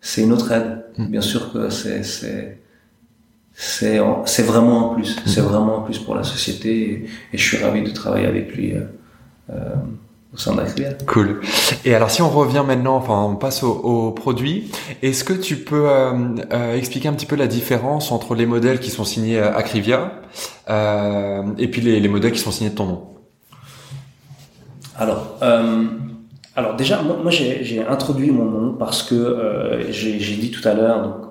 [0.00, 0.84] c'est une autre aide.
[0.96, 1.06] Mm.
[1.06, 2.60] Bien sûr que c'est c'est
[3.52, 5.16] c'est c'est vraiment un plus.
[5.26, 5.46] C'est mm.
[5.46, 8.74] vraiment un plus pour la société et, et, je suis ravi de travailler avec lui.
[11.06, 11.40] Cool.
[11.84, 14.70] Et alors si on revient maintenant, enfin on passe aux au produits,
[15.02, 16.12] est-ce que tu peux euh,
[16.52, 20.22] euh, expliquer un petit peu la différence entre les modèles qui sont signés à Crivia
[20.68, 23.02] euh, et puis les, les, modèles qui sont signés de ton nom?
[24.96, 25.38] Alors,
[26.56, 31.02] alors déjà, moi, moi j'ai introduit mon nom parce que j'ai dit tout à l'heure,
[31.02, 31.30] donc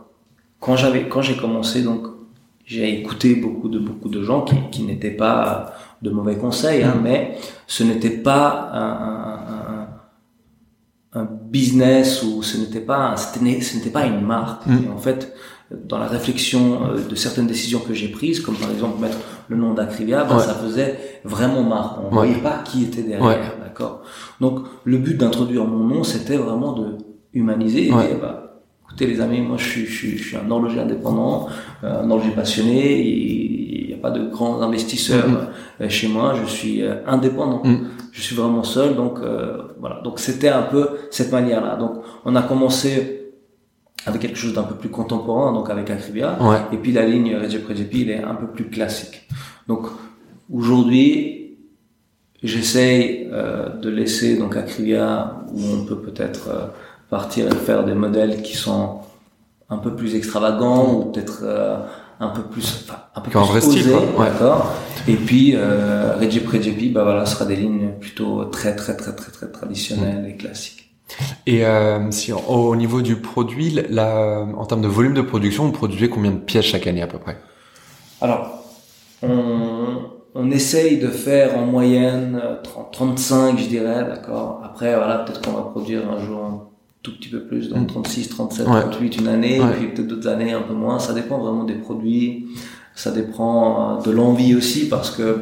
[0.60, 2.08] quand j'avais quand j'ai commencé, donc
[2.66, 6.96] j'ai écouté beaucoup de beaucoup de gens qui, qui n'étaient pas de mauvais conseils, hein,
[7.00, 7.02] mm.
[7.02, 9.88] mais ce n'était pas un,
[11.18, 14.68] un, un, business ou ce n'était pas ce n'était pas une marque.
[14.68, 14.92] Mm.
[14.94, 15.34] en fait,
[15.72, 19.56] dans la réflexion euh, de certaines décisions que j'ai prises, comme par exemple mettre le
[19.56, 22.00] nom d'Acrivia, ben, ça faisait vraiment marque.
[22.04, 24.02] On ne voyait pas qui était derrière, d'accord?
[24.42, 26.98] Donc le but d'introduire mon nom, c'était vraiment de
[27.34, 30.52] humaniser et dire, bah, écoutez les amis, moi je suis, je suis, je suis un
[30.52, 31.48] horloger indépendant,
[31.84, 33.08] euh, un horloger passionné.
[33.08, 33.63] Et,
[34.02, 35.82] pas de grands investisseurs mm-hmm.
[35.82, 37.62] euh, chez moi, je suis euh, indépendant.
[37.64, 37.88] Mm.
[38.12, 40.02] Je suis vraiment seul, donc euh, voilà.
[40.04, 41.76] Donc c'était un peu cette manière-là.
[41.78, 43.32] Donc on a commencé
[44.06, 46.38] avec quelque chose d'un peu plus contemporain, donc avec Acribia,
[46.74, 49.28] et puis la ligne Recep Rejepi, il est un peu plus classique.
[49.66, 49.88] Donc
[50.52, 51.56] aujourd'hui,
[52.44, 53.30] j'essaye
[53.82, 56.74] de laisser donc Acribia où on peut peut-être
[57.10, 59.00] partir et faire des modèles qui sont
[59.70, 61.46] un peu plus extravagants ou peut-être
[62.20, 64.74] un peu plus, enfin, un peu plus osé, d'accord.
[65.08, 69.32] Et puis euh, Recep Rejepi, bah voilà, sera des lignes plutôt très très très très
[69.32, 70.92] très traditionnelles et classiques.
[71.46, 75.72] Et euh, si au niveau du produit, là, en termes de volume de production, vous
[75.72, 77.38] produisez combien de pièces chaque année à peu près?
[78.22, 78.64] Alors,
[79.22, 79.98] on,
[80.34, 84.62] on essaye de faire en moyenne 30, 35, je dirais, d'accord.
[84.64, 86.73] Après, voilà, peut-être qu'on va produire un jour
[87.04, 90.54] tout petit peu plus, donc 36, 37, 38 une année, et puis peut-être d'autres années
[90.54, 91.00] un peu moins.
[91.00, 92.48] Ça dépend vraiment des produits,
[92.96, 95.42] ça dépend euh, de l'envie aussi, parce que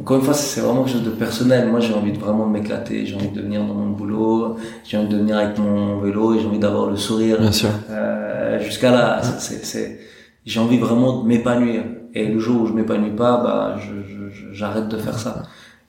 [0.00, 1.68] encore une fois, c'est vraiment quelque chose de personnel.
[1.68, 5.08] Moi, j'ai envie de vraiment m'éclater, j'ai envie de venir dans mon boulot, j'ai envie
[5.08, 7.38] de venir avec mon vélo, et j'ai envie d'avoir le sourire.
[7.40, 7.68] Bien sûr.
[7.90, 10.00] Euh, Jusqu'à là, c'est,
[10.44, 11.84] j'ai envie vraiment de m'épanouir.
[12.14, 13.76] Et le jour où je m'épanouis pas, bah,
[14.52, 15.44] j'arrête de faire ça.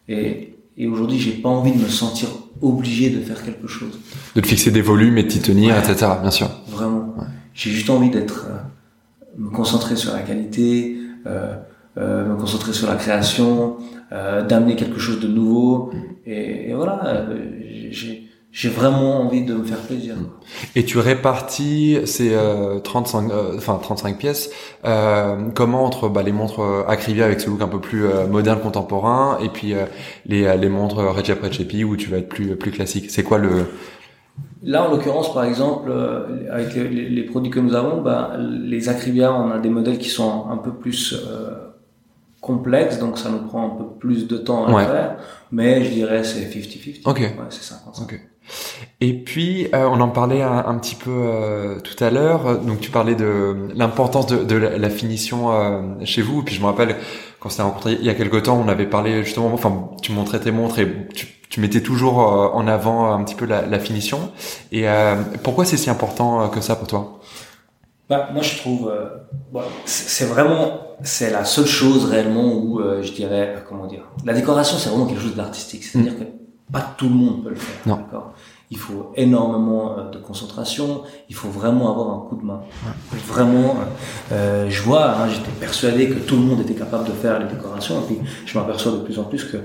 [0.08, 2.30] Et, et aujourd'hui, j'ai pas envie de me sentir
[2.63, 3.99] obligé de faire quelque chose.
[4.36, 6.12] De te fixer des volumes et de t'y tenir, etc.
[6.21, 6.49] Bien sûr.
[6.69, 7.13] Vraiment.
[7.54, 8.58] J'ai juste envie d'être, euh,
[9.38, 10.97] me concentrer sur la qualité,
[11.28, 11.54] euh,
[11.97, 13.78] euh, me concentrer sur la création,
[14.12, 15.91] euh, d'amener quelque chose de nouveau.
[16.26, 17.38] Et, et voilà, euh,
[17.91, 20.13] j'ai j'ai vraiment envie de me faire plaisir.
[20.76, 24.52] Et tu répartis ces euh, 35, euh, enfin 35 pièces,
[24.86, 28.28] euh, comment entre bah, les montres euh, Acrivia avec ce look un peu plus euh,
[28.28, 29.74] moderne, contemporain, et puis
[30.28, 33.10] les, les montres Recep Recepi où tu vas être plus plus classique?
[33.10, 33.50] C'est quoi le
[34.62, 35.92] Là, en l'occurrence, par exemple,
[36.50, 40.10] avec les, les, produits que nous avons, bah, les Acrivia, on a des modèles qui
[40.10, 41.13] sont un peu plus
[42.39, 45.18] complexe, donc ça nous prend un peu plus de temps à faire.
[45.52, 47.02] Mais je dirais c'est 50-50.
[47.06, 47.20] Ok.
[47.20, 47.82] Ouais, c'est ça.
[48.02, 48.20] Ok.
[49.02, 52.60] Et puis, euh, on en parlait un, petit peu euh, tout à l'heure.
[52.60, 56.42] Donc, tu parlais de l'importance de, de la, finition euh, chez vous.
[56.42, 56.96] Et puis, je me rappelle
[57.40, 59.52] quand on s'est rencontré il y a quelque temps, on avait parlé justement.
[59.54, 63.46] Enfin, tu montrais tes montres et tu, tu mettais toujours en avant un petit peu
[63.46, 64.32] la, la finition.
[64.72, 64.86] Et
[65.44, 67.20] pourquoi c'est si important que ça pour toi?
[68.10, 73.14] Bah, moi, je trouve, euh, c'est vraiment, c'est la seule chose réellement où euh, je
[73.14, 75.84] dirais, comment dire, la décoration, c'est vraiment quelque chose d'artistique.
[75.84, 76.20] C'est-à-dire mm.
[76.20, 76.24] que
[76.71, 77.88] pas tout le monde peut le faire.
[77.88, 77.99] Non.
[78.71, 81.04] Il faut énormément euh, de concentration.
[81.30, 82.62] Il faut vraiment avoir un coup de main.
[83.28, 83.76] Vraiment,
[84.32, 87.45] euh, je vois, hein, j'étais persuadé que tout le monde était capable de faire les
[87.45, 89.58] décorations, et puis je m'aperçois de plus en plus que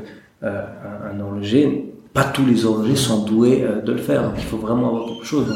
[0.43, 0.63] euh,
[1.11, 4.23] un horloger pas tous les horlogers sont doués euh, de le faire.
[4.23, 5.55] Donc il faut vraiment avoir quelque chose.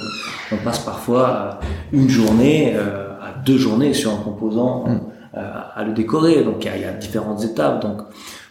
[0.52, 1.58] on passe parfois
[1.92, 5.00] une journée euh, à deux journées sur un composant mm.
[5.36, 6.44] euh, à le décorer.
[6.44, 7.82] Donc il y, a, différentes étapes.
[7.82, 8.02] Donc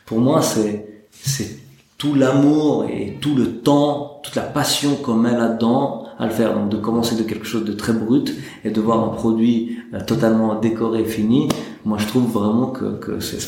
[0.06, 1.61] pour moi c'est c'est
[2.02, 6.56] tout l'amour et tout le temps, toute la passion qu'on met là-dedans à le faire.
[6.56, 8.34] Donc de commencer de quelque chose de très brut
[8.66, 11.48] et de voir un produit totalement décoré, fini.
[11.86, 13.40] Moi je trouve vraiment que, que c'est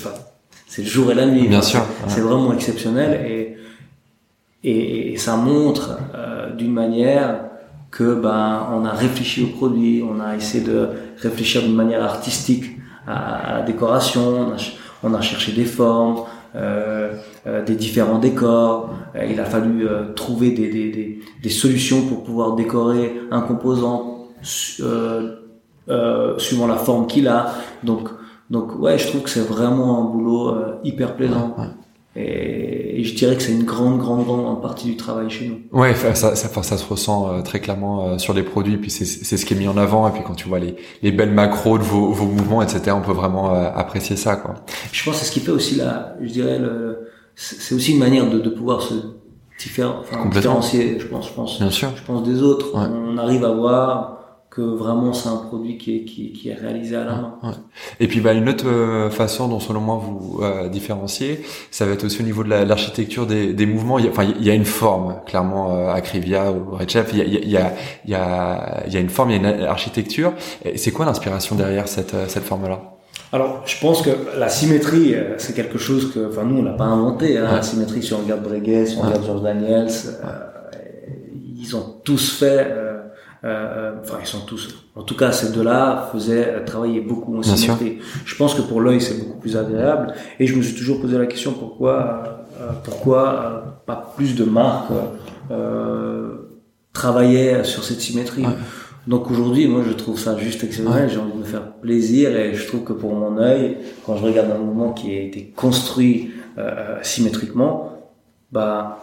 [0.68, 1.48] c'est le jour et la nuit.
[1.48, 1.82] Bien sûr.
[2.08, 3.58] C'est vraiment exceptionnel et
[4.64, 7.42] et, ça montre euh, d'une manière
[7.92, 12.66] que ben on a réfléchi au produit, on a essayé de réfléchir d'une manière artistique
[13.08, 14.54] à, la décoration,
[15.04, 16.24] on a, cherché des formes,
[16.56, 18.90] euh, euh, des différents décors.
[19.16, 23.42] Euh, il a fallu euh, trouver des, des, des, des, solutions pour pouvoir décorer un
[23.42, 25.38] composant suivant
[26.68, 27.54] la forme qu'il a.
[27.84, 28.10] Donc
[28.50, 31.56] donc ouais, je trouve que c'est vraiment un boulot hyper plaisant.
[32.16, 35.78] Et, je dirais que c'est une grande, grande, grande partie du travail chez nous.
[35.78, 38.78] Ouais, ça, ça, ça, se ressent euh, très clairement euh, sur les produits.
[38.78, 40.08] Puis c'est, c'est ce qui est mis en avant.
[40.08, 43.02] Et puis quand tu vois les, les belles macros de vos, vos mouvements, etc., on
[43.02, 44.56] peut vraiment euh, apprécier ça, quoi.
[44.92, 46.93] Je pense que c'est ce qui fait aussi la, je dirais le,
[47.36, 48.94] c'est aussi une manière de, de pouvoir se
[49.60, 51.00] différencier.
[51.00, 51.90] Je pense, je pense, Bien sûr.
[51.96, 52.68] je pense des autres.
[52.74, 54.20] On arrive à voir
[54.50, 57.40] que vraiment c'est un produit qui est, qui, qui est réalisé à la main.
[58.00, 61.42] Et puis bah, une autre euh, façon dont selon moi vous euh, différenciez,
[61.72, 63.98] ça va être aussi au niveau de l'architecture des, des mouvements.
[63.98, 66.98] Il y, a, enfin, il y a une forme, clairement, euh, Acrivia ou il y
[66.98, 67.74] a, il y, a,
[68.06, 70.34] il y, a, il y a une forme, il y a une architecture.
[70.76, 72.93] C'est quoi l'inspiration derrière cette, euh, cette forme-là?
[73.34, 76.86] Alors, je pense que la symétrie, c'est quelque chose que, enfin, nous, on l'a pas
[76.86, 77.38] inventé.
[77.38, 79.90] Hein, La symétrie, si on regarde Breguet, si on regarde George Daniels,
[81.58, 82.68] ils ont tous fait
[83.46, 88.00] euh, enfin ils sont tous, en tout cas ces deux-là faisaient travailler beaucoup en symétrie.
[88.24, 91.18] Je pense que pour l'œil c'est beaucoup plus agréable et je me suis toujours posé
[91.18, 94.92] la question pourquoi euh, pourquoi euh, pas plus de marques
[95.52, 96.36] euh,
[96.94, 98.46] travaillaient sur cette symétrie?
[99.08, 101.10] Donc aujourd'hui, moi, je trouve ça juste exceptionnel.
[101.10, 104.24] J'ai envie de me faire plaisir et je trouve que pour mon œil, quand je
[104.24, 107.92] regarde un mouvement qui a été construit euh, symétriquement,
[108.52, 109.00] bah,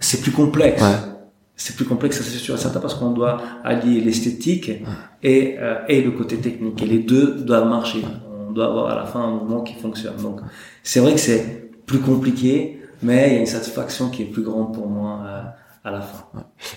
[0.00, 0.82] c'est plus complexe.
[0.82, 1.18] Ouais
[1.58, 4.70] c'est plus complexe, c'est sûr et certain, parce qu'on doit allier l'esthétique
[5.24, 6.80] et, euh, et le côté technique.
[6.80, 8.02] Et les deux doivent marcher.
[8.48, 10.16] On doit avoir à la fin un mouvement qui fonctionne.
[10.22, 10.40] Donc,
[10.84, 14.42] c'est vrai que c'est plus compliqué, mais il y a une satisfaction qui est plus
[14.42, 15.42] grande pour moi euh,
[15.88, 16.24] à la fin.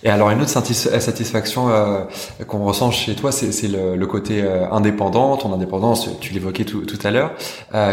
[0.03, 2.03] Et alors, une autre satisfaction euh,
[2.47, 6.99] qu'on ressent chez toi, c'est le, le, côté indépendant, ton indépendance, tu l'évoquais tout, tout,
[7.05, 7.31] à l'heure.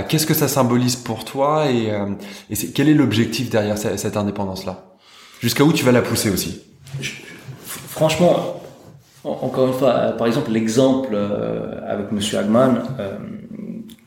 [0.08, 1.92] Qu'est-ce que ça symbolise pour toi et,
[2.50, 4.96] et quel est l'objectif derrière cette, cette indépendance-là?
[5.40, 6.62] Jusqu'à où tu vas la pousser aussi?
[7.64, 8.58] Franchement,
[9.24, 13.16] encore une fois, euh, par exemple, l'exemple euh, avec Monsieur Hagman, euh,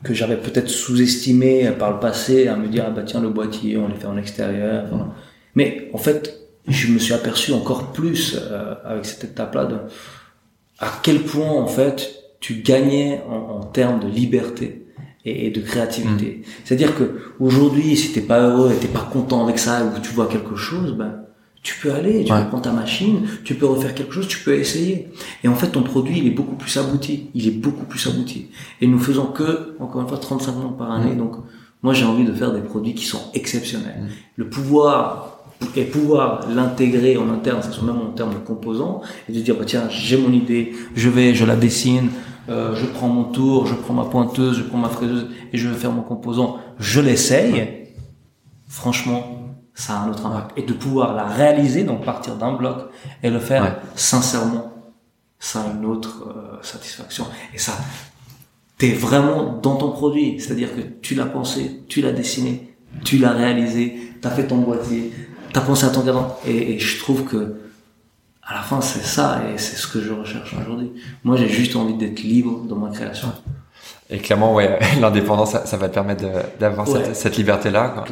[0.02, 3.76] que j'avais peut-être sous-estimé par le passé, à me dire, ah bah tiens, le boîtier,
[3.76, 4.86] on les fait en extérieur.
[5.54, 8.38] Mais en fait, je me suis aperçu encore plus
[8.84, 9.76] avec cette étape-là de
[10.82, 14.84] à quel point, en fait, tu gagnais en, termes de liberté
[15.24, 16.40] et, de créativité.
[16.40, 16.50] Mmh.
[16.64, 20.10] C'est-à-dire que aujourd'hui, si t'es pas heureux et t'es pas content avec ça, ou tu
[20.10, 21.20] vois quelque chose, ben
[21.62, 24.54] tu peux aller, tu peux prendre ta machine, tu peux refaire quelque chose, tu peux
[24.54, 25.08] essayer.
[25.44, 27.30] Et en fait, ton produit, il est beaucoup plus abouti.
[27.34, 28.48] Il est beaucoup plus abouti.
[28.80, 31.12] Et nous faisons que, encore une fois, 35 montres par année.
[31.12, 31.18] Mm.
[31.18, 31.36] Donc,
[31.84, 34.02] moi, j'ai envie de faire des produits qui sont exceptionnels.
[34.02, 34.08] Mm.
[34.34, 35.31] Le pouvoir
[35.76, 39.56] et pouvoir l'intégrer en interne, ça soit même en termes de composants, et de dire
[39.56, 42.10] bah tiens j'ai mon idée, je vais, je la dessine,
[42.48, 45.68] euh, je prends mon tour, je prends ma pointeuse, je prends ma fraiseuse et je
[45.68, 47.88] vais faire mon composant, je l'essaye.
[48.68, 49.42] Franchement,
[49.74, 50.58] ça a un autre impact.
[50.58, 52.88] Et de pouvoir la réaliser, donc partir d'un bloc
[53.22, 54.72] et le faire sincèrement,
[55.38, 57.26] ça a une autre euh, satisfaction.
[57.54, 57.72] Et ça,
[58.78, 60.40] t'es vraiment dans ton produit.
[60.40, 65.12] C'est-à-dire que tu l'as pensé, tu l'as dessiné, tu l'as réalisé, t'as fait ton boîtier,
[65.52, 66.38] t'as pensé à ton cadran.
[66.46, 67.56] Et, et je trouve que
[68.42, 70.90] à la fin, c'est ça et c'est ce que je recherche aujourd'hui.
[71.24, 73.28] Moi, j'ai juste envie d'être libre dans ma création.
[74.12, 76.24] Et clairement, ouais, l'indépendance, ça, va te permettre
[76.60, 78.04] d'avoir cette, cette liberté-là.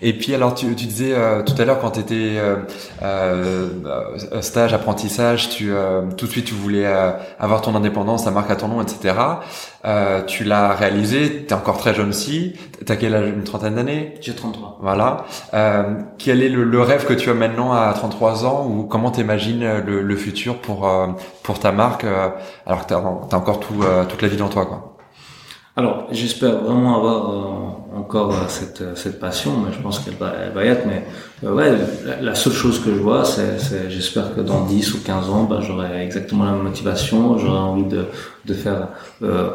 [0.00, 2.56] Et puis, alors, tu, tu disais euh, tout à l'heure, quand tu étais euh,
[3.02, 8.30] euh, stage, apprentissage, tu euh, tout de suite, tu voulais euh, avoir ton indépendance, ta
[8.30, 9.14] marque à ton nom, etc.
[10.26, 12.54] tu l'as réalisé, tu es encore très jeune aussi.
[12.86, 13.28] Tu as quel âge?
[13.28, 14.14] Une trentaine d'années?
[14.22, 14.78] J'ai 33.
[14.80, 15.26] Voilà.
[16.18, 18.66] quel est le, le, rêve que tu as maintenant à 33 ans?
[18.66, 20.90] Ou comment t'imagines le, le futur pour
[21.42, 22.06] pour ta marque?
[22.66, 24.93] Alors que tu as, encore tout, toute la vie devant toi quoi
[25.76, 30.14] alors, j'espère vraiment avoir euh, encore euh, cette, euh, cette passion, mais je pense qu'elle
[30.14, 30.86] va, elle va y être.
[30.86, 31.72] Mais ouais,
[32.20, 35.58] la, seule chose que je vois, c'est, j'espère que dans 10 ou 15 ans, bah,
[35.60, 38.04] j'aurai exactement la même motivation, j'aurai envie de,
[38.44, 38.88] de faire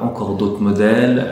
[0.01, 1.25] encore d'autres modèles,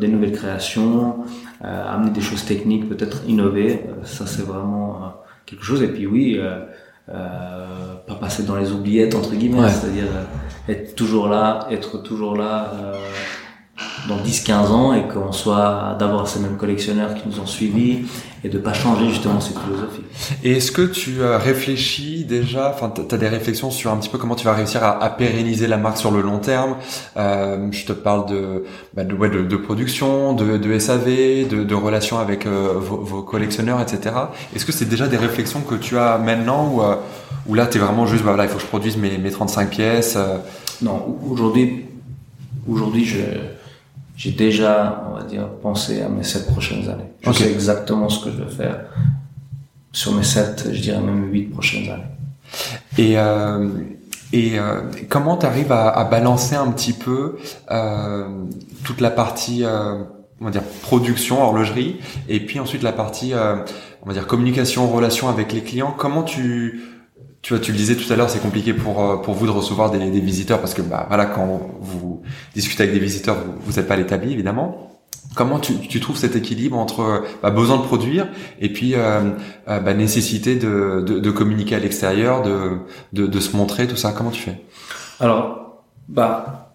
[0.00, 1.16] des nouvelles créations,
[1.60, 3.80] amener des choses techniques, peut-être innover.
[4.04, 5.14] ça, c'est vraiment
[5.44, 5.82] quelque chose.
[5.82, 6.40] Et puis oui,
[7.08, 10.06] pas passer dans les oubliettes entre guillemets, c'est-à-dire
[10.68, 12.70] être toujours là, être toujours là
[14.08, 18.00] dans 10-15 ans et qu'on soit d'avoir ces mêmes collectionneurs qui nous ont suivis
[18.44, 20.02] et de pas changer justement cette philosophie.
[20.42, 24.08] Et est-ce que tu as réfléchi déjà, enfin tu as des réflexions sur un petit
[24.08, 26.76] peu comment tu vas réussir à, à pérenniser la marque sur le long terme?
[27.16, 28.64] Euh, Je te parle de,
[28.94, 32.96] bah de, ouais, de, de, production, de, de SAV, de, de relations avec euh, vos,
[32.96, 34.16] vos, collectionneurs, etc.
[34.56, 36.96] Est-ce que c'est déjà des réflexions que tu as maintenant ou, euh,
[37.46, 39.30] ou là tu es vraiment juste, bah, voilà, il faut que je produise mes, mes
[39.30, 40.18] 35 pièces?
[40.80, 41.84] Non, aujourd'hui,
[42.68, 43.18] aujourd'hui je
[44.16, 47.10] j'ai déjà, on va dire, pensé à mes sept prochaines années.
[47.22, 48.84] Je sais exactement ce que je veux faire
[49.92, 52.02] sur mes sept, je dirais même huit prochaines années.
[52.98, 53.68] Et, euh,
[54.32, 57.36] et euh, comment tu arrives à, à, balancer un petit peu
[57.70, 58.28] euh,
[58.84, 60.02] toute la partie, euh,
[60.40, 63.56] on va dire, production, horlogerie, et puis ensuite la partie, euh,
[64.02, 65.94] on va dire, communication, relation avec les clients?
[65.96, 66.80] Comment tu
[67.42, 69.50] tu vois, tu le disais tout à l'heure, c'est compliqué pour euh, pour vous de
[69.50, 72.22] recevoir des, des, visiteurs parce que bah voilà, quand vous
[72.54, 74.88] discutez avec des visiteurs, vous n'êtes pas l'établi évidemment.
[75.34, 78.28] Comment tu, tu, trouves cet équilibre entre bah, besoin de produire
[78.60, 79.30] et puis euh,
[79.68, 82.78] euh, bah, nécessité de, de, de, communiquer à l'extérieur, de,
[83.14, 84.12] de, de, se montrer, tout ça?
[84.12, 84.60] Comment tu fais?
[85.20, 86.74] Alors, bah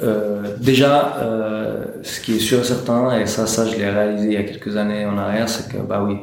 [0.00, 4.26] euh, déjà, euh, ce qui est sûr et certain, et ça, ça je l'ai réalisé
[4.26, 6.18] il y a quelques années en arrière, c'est que bah oui,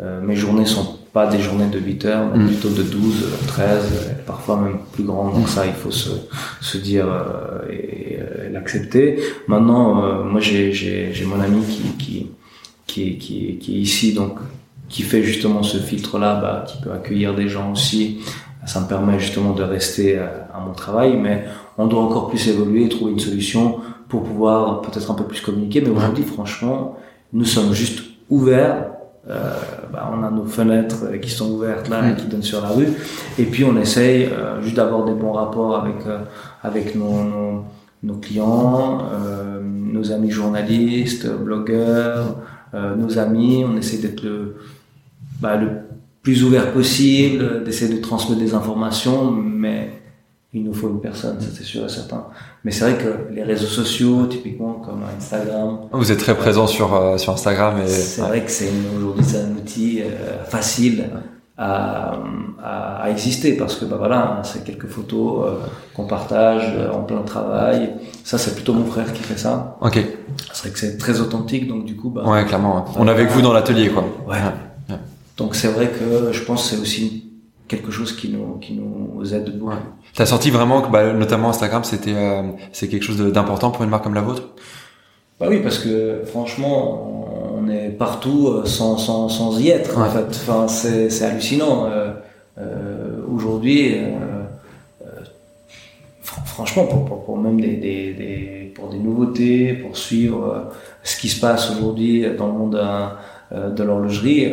[0.00, 2.46] mes journées sont pas des journées de 8 heures, mais mm.
[2.48, 5.32] plutôt de 12, 13, parfois même plus grandes.
[5.32, 6.10] Donc ça, il faut se,
[6.60, 9.20] se dire euh, et, euh, l'accepter.
[9.46, 12.30] Maintenant, euh, moi, j'ai, j'ai, j'ai mon ami qui, qui,
[12.86, 14.38] qui, qui, qui est ici, donc
[14.88, 18.18] qui fait justement ce filtre-là, bah, qui peut accueillir des gens aussi.
[18.66, 21.44] Ça me permet justement de rester à, à mon travail, mais
[21.78, 25.40] on doit encore plus évoluer et trouver une solution pour pouvoir peut-être un peu plus
[25.40, 25.80] communiquer.
[25.80, 26.98] Mais aujourd'hui, franchement,
[27.32, 28.93] nous sommes juste ouverts
[29.30, 29.54] euh,
[29.90, 32.88] bah, on a nos fenêtres qui sont ouvertes là et qui donnent sur la rue.
[33.38, 36.18] Et puis on essaye euh, juste d'avoir des bons rapports avec euh,
[36.62, 37.64] avec nos,
[38.02, 39.02] nos, clients,
[39.62, 42.36] nos amis journalistes, blogueurs,
[42.72, 43.64] nos amis.
[43.66, 44.56] On essaie d'être le,
[45.40, 45.68] bah, le
[46.22, 49.90] plus ouvert possible, d'essayer de transmettre des informations, mais
[50.54, 52.26] il nous faut une personne, ça c'est sûr et certain.
[52.62, 55.80] Mais c'est vrai que les réseaux sociaux, typiquement comme Instagram.
[55.92, 57.88] Vous êtes très présent sur euh, sur Instagram et.
[57.88, 61.10] C'est vrai que c'est aujourd'hui c'est un outil euh, facile
[61.58, 62.14] à,
[62.62, 67.22] à, à, exister parce que bah voilà, c'est quelques photos euh, qu'on partage en plein
[67.22, 67.90] travail.
[68.22, 69.76] Ça c'est plutôt mon frère qui fait ça.
[69.80, 69.98] Ok.
[70.52, 72.22] C'est vrai que c'est très authentique donc du coup bah.
[72.24, 72.84] Ouais clairement.
[72.96, 74.04] On est avec vous dans l'atelier quoi.
[74.28, 74.36] Ouais.
[74.88, 74.96] ouais.
[75.36, 77.23] Donc c'est vrai que je pense que c'est aussi
[77.68, 79.70] quelque chose qui nous qui nous aide beaucoup.
[79.70, 79.78] Ouais.
[80.14, 83.90] T'as senti vraiment que bah, notamment Instagram c'était euh, c'est quelque chose d'important pour une
[83.90, 84.50] marque comme la vôtre?
[85.40, 90.10] Bah oui parce que franchement on est partout euh, sans sans, sans y être en
[90.10, 90.26] fait.
[90.28, 91.86] Enfin c'est c'est hallucinant.
[91.86, 92.12] Euh,
[92.58, 93.96] euh Aujourd'hui
[96.44, 100.70] franchement pour, pour, pour même des, des, des, pour des nouveautés pour suivre
[101.02, 102.80] ce qui se passe aujourd'hui dans le monde
[103.50, 104.52] de l'horlogerie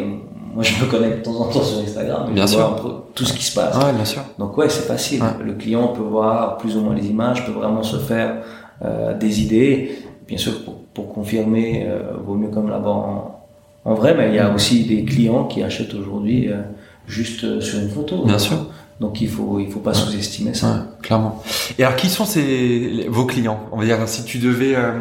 [0.53, 3.03] moi je me connecte de temps en temps sur Instagram bien sûr.
[3.15, 3.75] tout ce qui se passe.
[3.77, 4.21] Ouais, bien sûr.
[4.37, 5.21] Donc ouais, c'est facile.
[5.43, 8.43] Le client peut voir plus ou moins les images, peut vraiment se faire
[8.83, 9.99] euh, des idées.
[10.27, 13.45] Bien sûr, pour, pour confirmer, euh, vaut mieux comme l'avoir en,
[13.85, 16.61] en, vrai, mais il y a aussi des clients qui achètent aujourd'hui euh,
[17.07, 18.25] juste sur une photo.
[18.25, 18.57] Bien sûr.
[19.01, 20.85] Donc il faut il faut pas sous-estimer ça.
[21.01, 21.41] clairement.
[21.79, 23.61] Et alors qui sont ces vos clients?
[23.71, 24.91] On va dire si tu devais euh,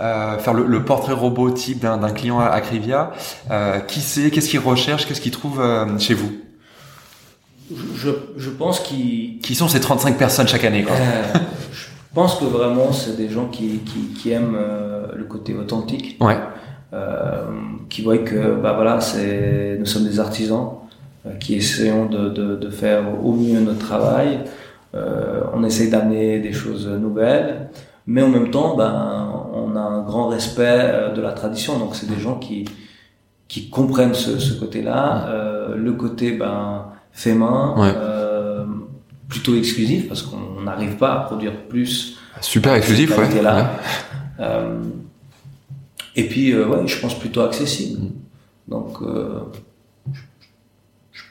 [0.00, 3.10] euh, faire le, le, portrait robot type d'un client à Acrivia,
[3.50, 4.30] euh, qui c'est?
[4.30, 6.30] Qu'est-ce qu'il recherche Qu'est-ce qu'il trouve euh, chez vous?
[7.96, 10.94] Je, je pense qu'ils qui sont ces 35 personnes chaque année quoi?
[10.94, 11.22] Euh,
[11.72, 14.58] Je pense que vraiment c'est des gens qui qui, qui aiment
[15.12, 16.16] le côté authentique.
[16.20, 16.38] Ouais.
[17.88, 20.89] qui voient que bah voilà c'est nous sommes des artisans euh,
[21.38, 24.40] qui essayons de, de, de, faire au mieux notre travail.
[24.94, 27.68] Euh, on essaye d'amener des choses nouvelles,
[28.06, 31.78] mais en même temps, ben, on a un grand respect euh, de la tradition.
[31.78, 32.64] Donc, c'est des gens qui
[33.50, 38.64] qui comprennent ce, ce côté-là, euh, le côté ben fait main, euh,
[39.28, 42.16] plutôt exclusif parce qu'on n'arrive pas à produire plus.
[42.40, 43.42] Super exclusif, ouais.
[43.42, 43.72] Là.
[44.38, 44.78] Euh,
[46.14, 48.00] et puis, ouais, je pense plutôt accessible.
[48.00, 48.10] Mm.
[48.68, 49.69] Donc, je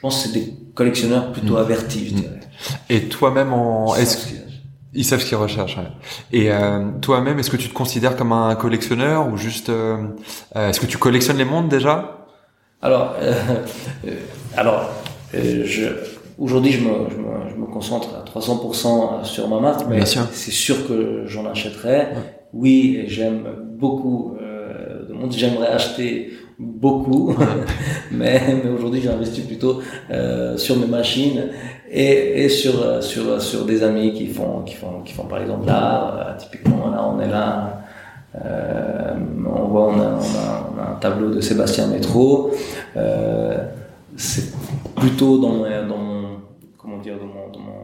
[0.00, 1.58] pense que c'est des collectionneurs plutôt mm.
[1.58, 2.16] avertis, je mm.
[2.16, 2.40] dirais.
[2.88, 3.94] Et toi-même, en...
[3.96, 4.32] Ils savent,
[4.94, 5.78] Ils savent ce qu'ils recherchent.
[6.32, 10.08] Et euh, toi-même, est-ce que tu te considères comme un collectionneur ou juste euh,
[10.56, 12.26] euh Est-ce que tu collectionnes les montres déjà?
[12.82, 13.34] Alors, euh,
[14.06, 14.14] euh
[14.56, 14.90] alors,
[15.32, 15.88] je
[16.38, 20.50] aujourd'hui, je me, je, me, je me, concentre à 300% sur ma marque, mais c'est
[20.50, 22.08] sûr que j'en achèterai.
[22.52, 23.44] Oui, j'aime
[23.78, 24.36] beaucoup
[25.08, 25.36] de montres.
[25.36, 27.34] J'aimerais acheter beaucoup,
[28.12, 29.80] mais, mais aujourd'hui j'investis plutôt
[30.10, 31.48] euh, sur mes machines
[31.90, 35.24] et, et sur, euh, sur, euh, sur des amis qui font, qui font, qui font
[35.24, 36.14] par exemple l'art.
[36.18, 37.82] Euh, typiquement là on est là,
[38.44, 39.14] euh,
[39.46, 42.52] on voit on a, on, a, on a, un tableau de Sébastien Métro.
[42.96, 43.58] Euh,
[44.16, 44.52] c'est
[44.96, 46.40] plutôt dans, dans mon,
[46.76, 47.80] comment dire, dans mon, dans mon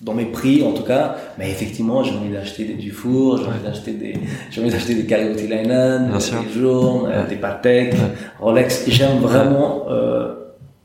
[0.00, 1.16] dans mes prix en tout cas.
[1.38, 4.14] Mais effectivement j'ai envie d'acheter des Dufour j'ai envie d'acheter des
[4.50, 7.94] j'ai envie d'acheter des Cariotilainen des Journe des Patek
[8.40, 8.84] Rolex.
[8.88, 10.34] J'aime vraiment euh,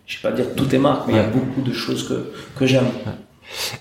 [0.05, 2.31] je vais pas dire toutes les marques mais il y a beaucoup de choses que
[2.57, 2.87] que j'aime.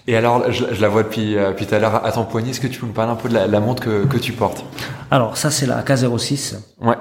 [0.07, 2.51] Et alors, je, je, la vois depuis, euh, depuis tout à l'heure à ton poignet.
[2.51, 4.33] Est-ce que tu peux me parler un peu de la, la montre que, que tu
[4.33, 4.65] portes?
[5.11, 6.57] Alors, ça, c'est la K06.
[6.81, 6.97] Ouais.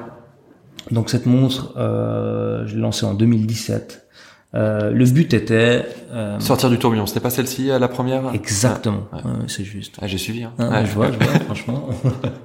[0.90, 4.08] Donc, cette montre, euh, je l'ai lancée en 2017.
[4.54, 7.06] Euh, le but était euh, sortir du tourbillon.
[7.06, 8.34] C'était pas celle-ci euh, la première?
[8.34, 9.08] Exactement,
[9.48, 9.98] c'est juste.
[10.02, 10.44] Ah, j'ai suivi.
[10.44, 10.54] Hein.
[10.60, 11.90] Ah, je vois, je vois, franchement.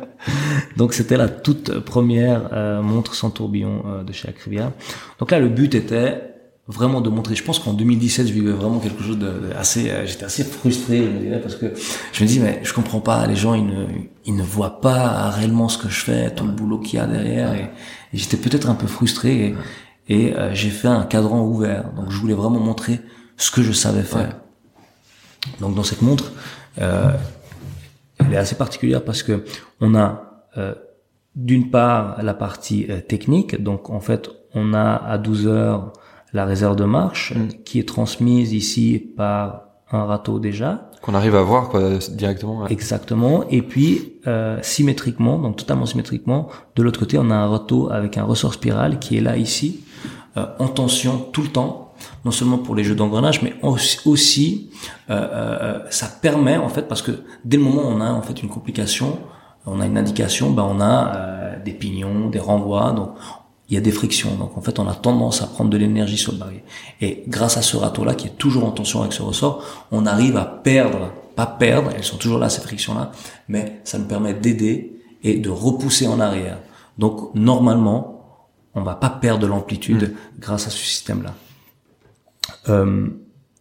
[0.77, 4.73] Donc c'était la toute première euh, montre sans tourbillon euh, de chez Acrivia.
[5.19, 6.23] Donc là, le but était
[6.69, 7.35] vraiment de montrer.
[7.35, 9.91] Je pense qu'en 2017, je vivais vraiment quelque chose de, assez.
[10.05, 11.09] J'étais assez frustré,
[11.43, 11.73] parce que
[12.13, 13.27] je me dis mais je comprends pas.
[13.27, 13.85] Les gens, ils ne,
[14.27, 17.07] ils ne voient pas réellement ce que je fais, tout le boulot qu'il y a
[17.07, 17.71] derrière, et,
[18.13, 19.47] et j'étais peut-être un peu frustré.
[19.47, 19.55] Et,
[20.09, 21.93] et euh, j'ai fait un cadran ouvert.
[21.95, 23.01] Donc je voulais vraiment montrer
[23.37, 24.37] ce que je savais faire.
[25.61, 26.33] Donc dans cette montre,
[26.81, 27.13] euh,
[28.19, 29.45] elle est assez particulière parce que
[29.81, 30.75] on a euh,
[31.35, 33.63] d'une part la partie technique.
[33.63, 35.93] Donc en fait, on a à 12 heures
[36.33, 37.63] la réserve de marche mm.
[37.65, 40.91] qui est transmise ici par un râteau déjà.
[41.03, 42.67] Qu'on arrive à voir quoi, directement.
[42.67, 43.45] Exactement.
[43.49, 48.19] Et puis euh, symétriquement, donc totalement symétriquement, de l'autre côté, on a un râteau avec
[48.19, 49.85] un ressort spirale qui est là ici
[50.35, 51.87] en tension tout le temps,
[52.25, 54.71] non seulement pour les jeux d'engrenage, mais aussi,
[55.11, 57.13] euh, euh, ça permet en fait parce que
[57.45, 59.19] dès le moment où on a en fait une complication,
[59.67, 63.11] on a une indication, ben on a des pignons, des renvois, donc
[63.69, 64.37] il y a des frictions.
[64.37, 66.65] Donc en fait, on a tendance à prendre de l'énergie sur le barillet.
[67.01, 70.37] Et grâce à ce râteau-là, qui est toujours en tension avec ce ressort, on arrive
[70.37, 73.11] à perdre, pas perdre, elles sont toujours là ces frictions-là,
[73.49, 76.59] mais ça nous permet d'aider et de repousser en arrière.
[76.99, 78.16] Donc normalement,
[78.77, 80.41] on va pas perdre de l'amplitude mm.
[80.41, 81.35] grâce à ce système-là.
[82.69, 83.09] Euh,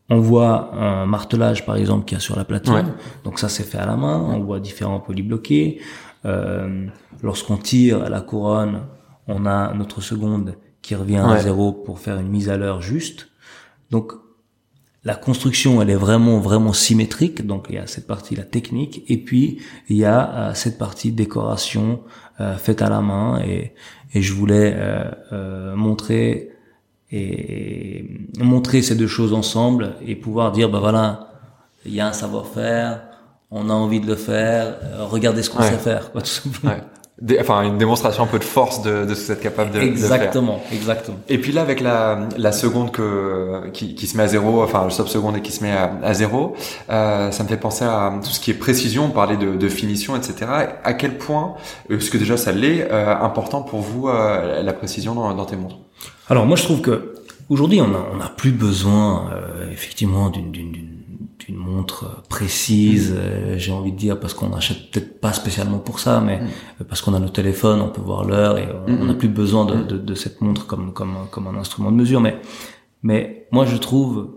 [0.10, 2.94] on voit un martelage par exemple qui a sur la platine,
[3.24, 4.20] donc ça c'est fait à la main.
[4.20, 5.82] On voit différents polybloqués.
[6.26, 6.88] Euh,
[7.24, 8.82] Lorsqu'on tire la couronne,
[9.28, 13.30] on a notre seconde qui revient à zéro pour faire une mise à l'heure juste.
[13.90, 14.12] Donc
[15.04, 17.46] la construction, elle est vraiment vraiment symétrique.
[17.46, 19.60] Donc il y a cette partie la technique et puis
[19.90, 22.02] il y a euh, cette partie décoration
[22.40, 23.74] euh, faite à la main et
[24.16, 25.04] et je voulais euh,
[25.34, 26.50] euh, montrer
[27.12, 28.10] et
[28.40, 31.28] montrer ces deux choses ensemble et pouvoir dire bah voilà
[31.86, 33.04] il y a un savoir-faire
[33.52, 36.74] on a envie de le faire euh, regardez ce qu'on sait faire quoi tout simplement.
[36.74, 36.82] Ouais
[37.40, 39.80] enfin une démonstration un peu de force de, de ce que vous êtes capable de,
[39.80, 40.74] exactement, de faire.
[40.74, 44.62] Exactement, Et puis là avec la, la seconde que qui, qui se met à zéro,
[44.62, 46.56] enfin le stop seconde et qui se met à, à zéro,
[46.90, 49.70] euh, ça me fait penser à tout ce qui est précision, on parlait de, de
[49.70, 50.52] finition, etc.
[50.84, 51.56] À quel point,
[51.90, 55.46] euh, parce que déjà ça l'est, euh, important pour vous euh, la précision dans, dans
[55.46, 55.78] tes montres?
[56.30, 57.14] Alors moi je trouve que
[57.50, 59.30] aujourd'hui on a on a plus besoin
[59.72, 60.52] effectivement d'une
[61.48, 63.18] une montre précise, mm.
[63.18, 66.86] euh, j'ai envie de dire, parce qu'on n'achète peut-être pas spécialement pour ça, mais mm.
[66.88, 69.84] parce qu'on a nos téléphones, on peut voir l'heure et on n'a plus besoin de,
[69.84, 72.22] de, de, cette montre comme, comme, comme un instrument de mesure.
[72.22, 72.40] Mais,
[73.04, 74.30] mais moi, je trouve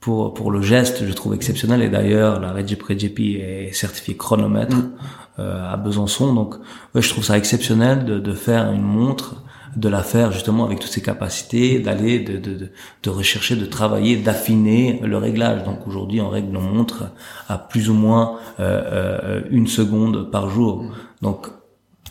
[0.00, 1.82] pour pour le geste, je trouve exceptionnel.
[1.82, 4.92] Et d'ailleurs, la Reggie Prejepi est certifiée chronomètre mm.
[5.38, 6.54] euh, à Besançon, donc
[6.94, 9.42] ouais, je trouve ça exceptionnel de, de faire une montre
[9.76, 12.70] de la faire justement avec toutes ses capacités, d'aller, de, de,
[13.02, 15.64] de, rechercher, de travailler, d'affiner le réglage.
[15.64, 17.04] Donc aujourd'hui, on règle nos montres
[17.48, 20.84] à plus ou moins euh, euh, une seconde par jour.
[21.20, 21.48] Donc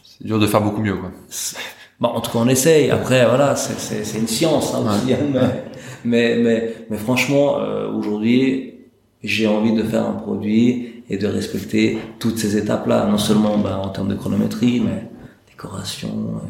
[0.03, 1.11] c'est dur de faire beaucoup mieux, quoi.
[1.99, 2.91] Bon, en tout cas, on essaye.
[2.91, 5.17] Après, voilà, c'est une science hein, aussi, hein,
[6.03, 8.73] mais, mais, mais, franchement, euh, aujourd'hui,
[9.23, 13.81] j'ai envie de faire un produit et de respecter toutes ces étapes-là, non seulement bah,
[13.81, 15.09] en termes de chronométrie, mais
[15.47, 16.41] décoration.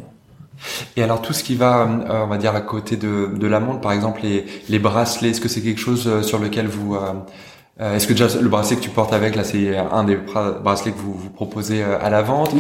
[0.98, 3.60] Et alors tout ce qui va, euh, on va dire à côté de, de la
[3.60, 6.96] montre, par exemple les, les bracelets, est-ce que c'est quelque chose euh, sur lequel vous,
[6.96, 10.92] euh, est-ce que déjà le bracelet que tu portes avec là, c'est un des bracelets
[10.94, 12.52] que vous, vous proposez à la vente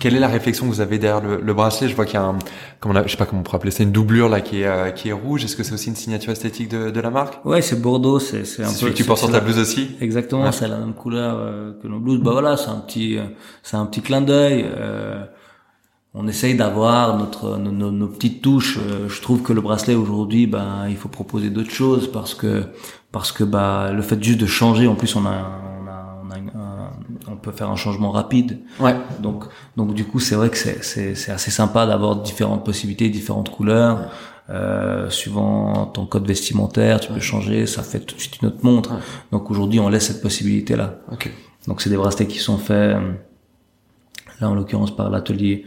[0.00, 1.88] Quelle est la réflexion que vous avez derrière le, le bracelet?
[1.88, 2.38] Je vois qu'il y a un,
[2.80, 4.94] comment on je sais pas comment on pourrait appeler ça, une doublure là qui est
[4.94, 5.44] qui est rouge.
[5.44, 7.44] Est-ce que c'est aussi une signature esthétique de, de la marque?
[7.44, 8.72] Ouais, c'est Bordeaux, c'est c'est un peu.
[8.72, 9.96] Celui que tu portes sur ta blouse aussi?
[10.00, 11.36] Exactement, c'est la même couleur
[11.80, 12.20] que nos blouses.
[12.20, 13.18] Bah voilà, c'est un petit,
[13.62, 14.66] c'est un petit clin d'œil.
[14.68, 15.24] Euh,
[16.20, 18.76] on essaye d'avoir notre nos, nos, petites touches.
[18.78, 22.64] Euh, je trouve que le bracelet aujourd'hui, ben il faut proposer d'autres choses parce que
[23.12, 25.30] parce que bah le fait juste de changer, en plus on a
[25.80, 26.90] on a, on, a
[27.30, 28.58] on peut faire un changement rapide.
[28.80, 28.96] Ouais.
[29.20, 29.44] Donc
[29.76, 33.50] donc du coup c'est vrai que c'est c'est c'est assez sympa d'avoir différentes possibilités, différentes
[33.50, 34.10] couleurs.
[34.50, 38.64] Euh, suivant ton code vestimentaire, tu peux changer, ça fait tout de suite une autre
[38.64, 38.94] montre.
[39.30, 40.94] Donc aujourd'hui, on laisse cette possibilité là.
[41.12, 41.30] Okay.
[41.68, 42.96] Donc c'est des bracelets qui sont faits
[44.40, 45.66] là en l'occurrence par l'atelier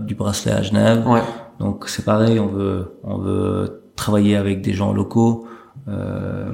[0.00, 1.06] du bracelet à Genève.
[1.06, 1.22] Ouais.
[1.58, 5.46] Donc c'est pareil, on veut on veut travailler avec des gens locaux.
[5.88, 6.52] Euh,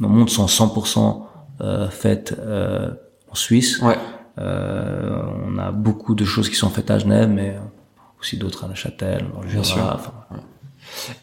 [0.00, 1.22] nos montres sont 100%
[1.60, 2.90] euh, faites euh,
[3.30, 3.80] en Suisse.
[3.82, 3.96] Ouais.
[4.38, 7.56] Euh, on a beaucoup de choses qui sont faites à Genève, mais
[8.18, 9.94] aussi d'autres à la Châtel, dans le Jura.
[9.94, 10.12] Enfin,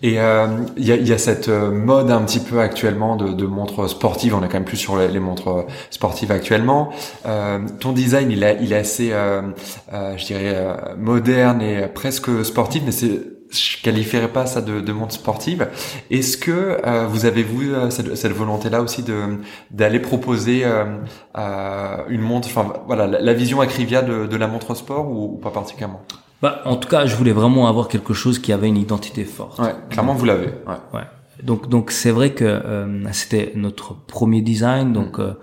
[0.01, 0.47] et il euh,
[0.77, 4.35] y, a, y, a, cette euh, mode un petit peu actuellement de, de, montres sportives.
[4.35, 6.91] On est quand même plus sur les, les montres sportives actuellement.
[7.25, 9.41] Euh, ton design, il, est, il est assez, euh,
[9.93, 14.91] euh je dirais, moderne et presque sportif, mais c'est je qualifierais pas ça de, de
[14.93, 15.69] montre sportive.
[16.11, 19.39] Est-ce que vous avez vu cette, cette volonté-là aussi de
[19.71, 20.65] d'aller proposer
[21.35, 25.49] une montre, enfin voilà, la, vision Acrivia de, de la montre sport ou, ou pas
[25.49, 26.01] particulièrement?
[26.41, 29.59] Bah, en tout cas, je voulais vraiment avoir quelque chose qui avait une identité forte.
[29.59, 30.47] Ouais, clairement, vous l'avez.
[30.67, 30.75] Ouais.
[30.93, 31.03] ouais.
[31.43, 34.93] Donc, donc c'est vrai que euh, c'était notre premier design.
[34.93, 35.21] Donc, mm.
[35.21, 35.33] euh,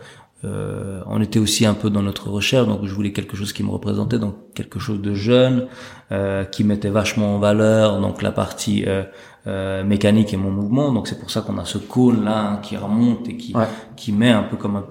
[0.44, 2.66] euh, on était aussi un peu dans notre recherche.
[2.66, 5.66] Donc, je voulais quelque chose qui me représentait, donc quelque chose de jeune,
[6.12, 10.92] euh, qui mettait vachement en valeur donc la partie euh, mécanique et mon mouvement.
[10.92, 13.55] Donc, c'est pour ça qu'on a ce cône là hein, qui remonte et qui
[13.97, 14.86] qui met un peu comme un,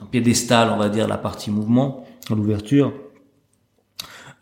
[0.00, 2.92] un piédestal, on va dire, la partie mouvement, l'ouverture.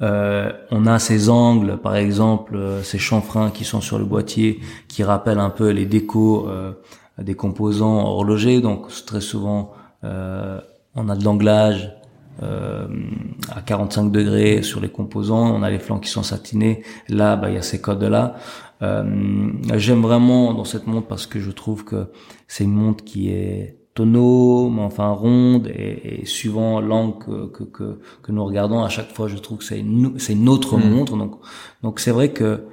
[0.03, 4.61] Euh, on a ces angles, par exemple, euh, ces chanfreins qui sont sur le boîtier,
[4.88, 6.72] qui rappellent un peu les décos euh,
[7.18, 8.61] des composants horlogers.
[8.61, 9.72] Donc très souvent,
[10.03, 11.94] on a de l'anglage
[12.40, 15.55] à 45 degrés sur les composants.
[15.55, 16.82] On a les flancs qui sont satinés.
[17.11, 18.36] Là, bah, il y a ces codes-là.
[18.80, 22.07] J'aime vraiment dans cette montre parce que je trouve que
[22.48, 28.44] c'est une montre qui est autonome, enfin ronde, et, suivant l'angle que, que, que, nous
[28.44, 30.90] regardons, à chaque fois, je trouve que c'est une, c'est une autre hmm.
[30.90, 31.16] montre.
[31.16, 31.38] Donc,
[31.82, 32.64] donc c'est vrai que.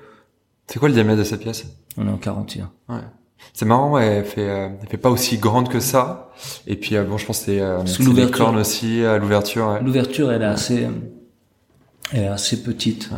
[0.68, 1.66] C'est quoi le diamètre de cette pièce?
[1.98, 2.70] On est en 41.
[2.90, 2.96] Ouais.
[3.54, 6.32] C'est marrant, elle fait, euh, elle fait pas aussi grande que ça.
[6.66, 9.80] Et puis euh, bon, je pense que c'est, euh, les cornes aussi, à l'ouverture.
[9.82, 10.88] L'ouverture, elle est assez,
[12.12, 13.10] elle est assez petite.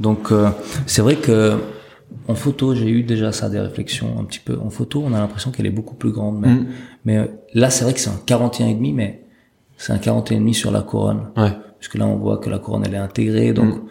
[0.00, 0.30] Donc
[0.86, 1.58] c'est vrai que
[2.28, 4.58] en photo, j'ai eu déjà ça, des réflexions un petit peu.
[4.58, 6.40] En photo, on a l'impression qu'elle est beaucoup plus grande.
[6.40, 6.66] Mais, mm.
[7.04, 9.24] mais euh, là, c'est vrai que c'est un 41,5, mais
[9.76, 11.28] c'est un 41,5 sur la couronne.
[11.36, 11.52] Ouais.
[11.78, 13.52] Parce que là, on voit que la couronne, elle est intégrée.
[13.52, 13.88] Donc, mm.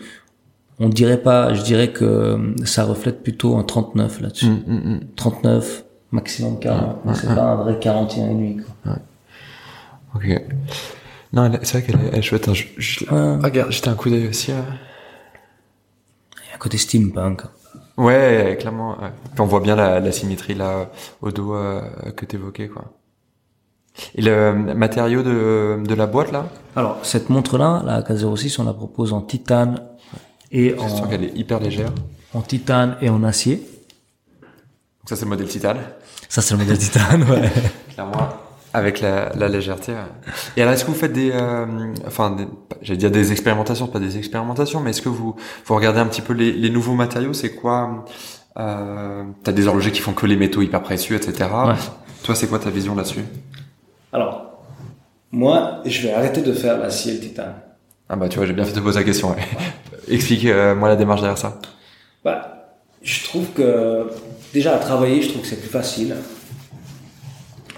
[0.80, 4.48] on dirait pas, je dirais que euh, ça reflète plutôt un 39 là-dessus.
[5.16, 7.06] 39, mm, maximum 40.
[7.06, 8.62] mais c'est pas un vrai 41,5.
[8.64, 8.92] Quoi.
[8.92, 9.00] Ouais.
[10.16, 10.42] Ok.
[11.34, 12.48] Non, c'est vrai qu'elle est, chouette.
[12.48, 12.54] Hein.
[12.54, 14.52] Je, je, regarde, j'étais un coup d'œil aussi.
[14.52, 14.62] Euh...
[16.44, 17.42] Il y a un côté steampunk.
[17.98, 18.98] Ouais, clairement.
[19.40, 20.90] on voit bien la, la, symétrie là
[21.22, 21.82] au dos euh,
[22.16, 22.86] que t'évoquais quoi.
[24.16, 26.48] Et le matériau de, de la boîte là?
[26.76, 29.82] Alors cette montre là, la K06, on la propose en titane
[30.52, 31.08] et en.
[31.08, 31.92] qu'elle est hyper légère.
[32.34, 33.56] En titane et en acier.
[33.56, 35.78] Donc ça c'est le modèle titane?
[36.28, 37.50] Ça c'est le modèle titane, ouais.
[37.94, 38.28] clairement.
[38.76, 39.94] Avec la, la légèreté.
[40.58, 41.66] Et alors, est-ce que vous faites des, euh,
[42.06, 42.36] enfin,
[42.82, 46.22] j'allais dire des expérimentations, pas des expérimentations, mais est-ce que vous, vous regardez un petit
[46.22, 48.04] peu les, les nouveaux matériaux C'est quoi
[48.58, 51.50] euh, T'as des horlogers qui font que les métaux hyper précieux, etc.
[51.66, 51.74] Ouais.
[52.24, 53.24] Toi, c'est quoi ta vision là-dessus?
[54.12, 54.60] Alors,
[55.32, 57.54] moi, je vais arrêter de faire l'acier et le titane.
[58.10, 59.30] Ah bah tu vois, j'ai bien fait de te poser la question.
[59.30, 59.38] Ouais.
[60.10, 61.60] Explique-moi la démarche derrière ça.
[62.26, 62.68] Bah,
[63.02, 64.10] Je trouve que
[64.54, 66.16] déjà à travailler, je trouve que c'est plus facile.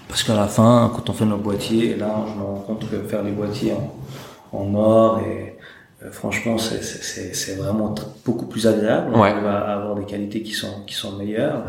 [0.08, 2.98] Parce qu'à la fin, quand on fait nos boîtiers, là, je me rends compte que
[3.08, 5.58] faire les boîtiers en, en or et
[6.04, 7.94] euh, franchement, c'est vraiment
[8.26, 9.12] beaucoup plus agréable.
[9.14, 11.64] On va avoir des qualités qui sont qui sont meilleures.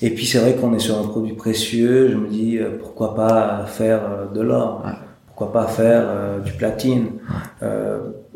[0.00, 2.10] Et puis c'est vrai qu'on est sur un produit précieux.
[2.10, 4.84] Je me dis euh, pourquoi pas faire euh, de l'or,
[5.26, 6.04] pourquoi pas faire
[6.44, 7.12] du platine?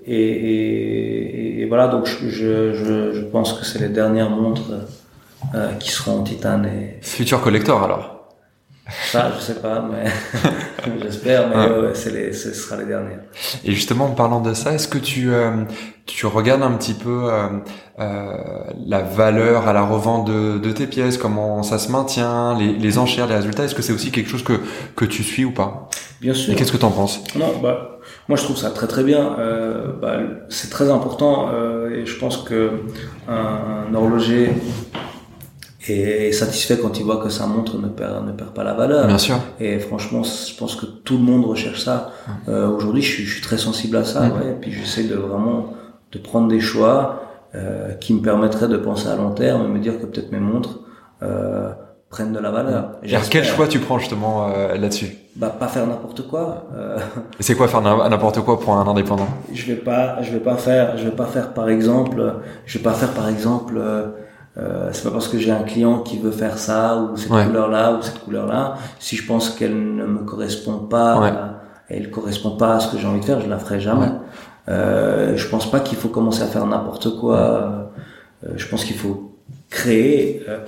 [0.04, 4.72] Et, et, et, voilà, donc je, je, je pense que c'est les dernières montres
[5.78, 6.66] qui seront en titane.
[6.66, 6.98] Et...
[7.00, 8.21] Futur collector alors
[9.10, 10.10] ça, je sais pas, mais
[11.02, 11.92] j'espère, mais ouais.
[12.12, 13.20] les, ce sera les dernières.
[13.64, 15.64] Et justement, en parlant de ça, est-ce que tu euh,
[16.06, 17.48] tu regardes un petit peu euh,
[18.00, 18.32] euh,
[18.86, 22.98] la valeur à la revente de, de, tes pièces, comment ça se maintient, les, les
[22.98, 23.64] enchères, les résultats?
[23.64, 24.60] Est-ce que c'est aussi quelque chose que
[24.96, 25.88] que tu suis ou pas?
[26.20, 26.52] Bien sûr.
[26.52, 27.22] Et qu'est-ce que tu en penses?
[27.36, 29.36] Non, bah moi je trouve ça très très bien.
[30.00, 30.18] Bah,
[30.48, 31.50] c'est très important
[31.90, 32.70] et je pense que
[33.28, 34.50] un, un horloger
[35.88, 39.06] et satisfait quand il voit que sa montre ne perd ne perd pas la valeur.
[39.06, 39.36] Bien sûr.
[39.58, 42.12] Et franchement, je pense que tout le monde recherche ça.
[42.48, 44.22] Euh, Aujourd'hui, je suis, je suis, très sensible à ça.
[44.22, 45.74] Ouais, et puis j'essaie de vraiment
[46.12, 47.22] de prendre des choix
[47.54, 50.40] euh, qui me permettraient de penser à long terme et me dire que peut-être mes
[50.40, 50.80] montres
[51.22, 51.72] euh,
[52.10, 52.92] prennent de la valeur.
[53.02, 55.16] Et quel choix tu prends justement euh, là-dessus?
[55.34, 56.66] Bah pas faire n'importe quoi.
[56.74, 56.98] Euh...
[57.40, 59.28] C'est quoi faire n'importe quoi pour un indépendant?
[59.52, 62.34] Je vais pas, je vais pas faire, je vais pas faire par exemple,
[62.66, 63.80] je vais pas faire par exemple.
[64.58, 67.28] Euh, euh, c'est pas parce que j'ai un client qui veut faire ça ou cette
[67.28, 68.74] couleur là ou cette couleur là.
[68.98, 71.32] Si je pense qu'elle ne me correspond pas, ouais.
[71.88, 74.10] elle correspond pas à ce que j'ai envie de faire, je la ferai jamais.
[74.68, 77.92] Euh, je pense pas qu'il faut commencer à faire n'importe quoi.
[78.44, 79.36] Euh, je pense qu'il faut
[79.70, 80.42] créer.
[80.48, 80.58] Euh,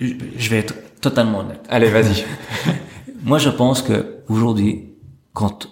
[0.00, 1.60] je vais être totalement honnête.
[1.68, 2.24] Allez, vas-y.
[3.24, 4.92] Moi, je pense que aujourd'hui,
[5.32, 5.68] quand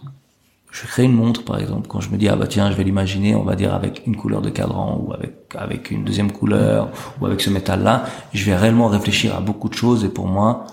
[0.72, 2.82] je crée une montre par exemple quand je me dis ah bah tiens je vais
[2.82, 6.90] l'imaginer on va dire avec une couleur de cadran ou avec avec une deuxième couleur
[7.20, 10.26] ou avec ce métal là je vais réellement réfléchir à beaucoup de choses et pour
[10.26, 10.66] moi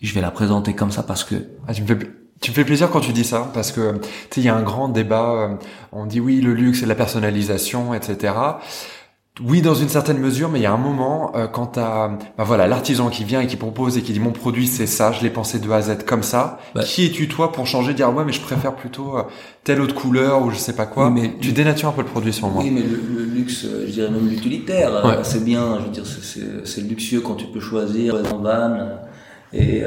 [0.00, 1.34] je vais la présenter comme ça parce que
[1.66, 1.98] ah, tu me fais
[2.40, 4.54] tu me fais plaisir quand tu dis ça parce que tu sais il y a
[4.54, 5.54] un grand débat euh,
[5.90, 8.34] on dit oui le luxe et la personnalisation etc
[9.44, 12.44] oui, dans une certaine mesure, mais il y a un moment euh, quand t'as, bah
[12.44, 15.22] voilà, l'artisan qui vient et qui propose et qui dit mon produit c'est ça, je
[15.22, 16.58] l'ai pensé de A à Z comme ça.
[16.74, 16.82] Bah.
[16.82, 19.22] Qui es-tu toi pour changer, dire ouais mais je préfère plutôt euh,
[19.64, 21.10] telle autre couleur ou je sais pas quoi?
[21.10, 22.62] mais tu dénatures un peu le produit sur moi.
[22.64, 25.78] Oui, mais le, luxe, euh, je dirais même l'utilitaire, euh, c'est bien.
[25.78, 26.04] Je veux dire,
[26.64, 28.78] c'est luxueux quand tu peux choisir un van
[29.52, 29.82] et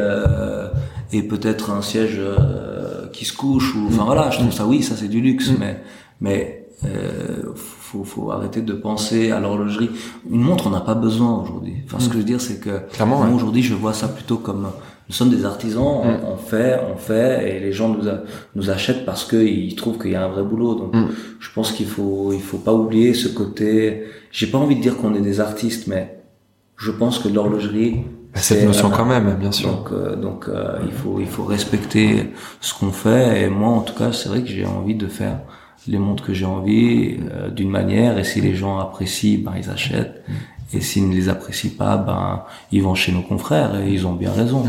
[1.13, 2.21] et peut-être un siège
[3.11, 4.29] qui se couche ou enfin voilà.
[4.31, 5.55] Je trouve ça oui, ça c'est du luxe, mm.
[5.59, 5.81] mais
[6.21, 7.53] mais euh,
[7.91, 9.89] faut, faut arrêter de penser à l'horlogerie.
[10.29, 11.75] Une montre, on n'a pas besoin aujourd'hui.
[11.85, 14.37] Enfin, ce que je veux dire, c'est que Clairement, moi aujourd'hui, je vois ça plutôt
[14.37, 14.67] comme
[15.09, 16.19] nous sommes des artisans, on, Mm.
[16.33, 18.21] on fait, on fait, et les gens nous, a-
[18.55, 20.75] nous achètent parce qu'ils trouvent qu'il y a un vrai boulot.
[20.75, 21.07] Donc, Mm.
[21.39, 24.03] je pense qu'il faut, il faut pas oublier ce côté.
[24.31, 26.21] J'ai pas envie de dire qu'on est des artistes, mais
[26.77, 28.01] je pense que l'horlogerie
[28.33, 29.69] Bah, Cette notion quand même, bien sûr.
[29.69, 32.31] donc, euh, donc euh, il faut il faut respecter
[32.61, 33.41] ce qu'on fait.
[33.41, 35.41] Et moi, en tout cas, c'est vrai que j'ai envie de faire
[35.87, 38.17] les montres que j'ai envie euh, d'une manière.
[38.17, 40.23] Et si les gens apprécient, ben ils achètent.
[40.73, 44.13] Et s'ils ne les apprécient pas, ben ils vont chez nos confrères et ils ont
[44.13, 44.63] bien raison.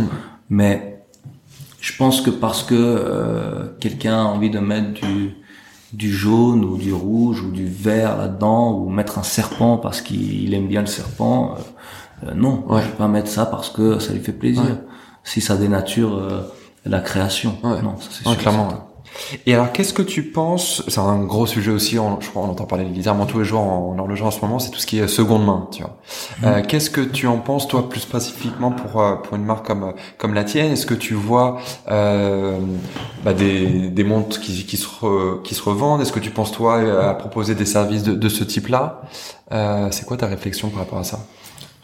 [0.51, 1.05] Mais
[1.81, 5.35] je pense que parce que euh, quelqu'un a envie de mettre du
[5.93, 10.55] du jaune ou du rouge ou du vert là-dedans ou mettre un serpent parce qu'il
[10.55, 11.55] aime bien le serpent,
[12.25, 12.81] euh, euh, non, Ouais.
[12.81, 14.63] je vais pas mettre ça parce que ça lui fait plaisir.
[14.65, 14.79] Ouais.
[15.23, 16.41] Si ça dénature euh,
[16.87, 17.83] la création, Ouais.
[17.83, 18.41] non, ça c'est Ouais, sûr.
[18.41, 18.89] clairement.
[19.47, 21.99] Et alors, qu'est-ce que tu penses C'est un gros sujet aussi.
[21.99, 24.41] On, je crois on entend parler littéralement tous les jours en, en horlogerie en ce
[24.41, 24.59] moment.
[24.59, 25.69] C'est tout ce qui est seconde main.
[25.73, 25.97] Tu vois.
[26.45, 29.95] Euh, qu'est-ce que tu en penses toi plus spécifiquement pour euh, pour une marque comme
[30.19, 30.73] comme la tienne?
[30.73, 31.59] Est-ce que tu vois
[31.91, 32.59] euh,
[33.25, 36.01] bah, des des montres qui qui se re- qui se revendent?
[36.01, 39.03] Est-ce que tu penses toi euh, à proposer des services de, de ce type-là?
[39.53, 41.19] Euh, C'est quoi ta réflexion par rapport à ça?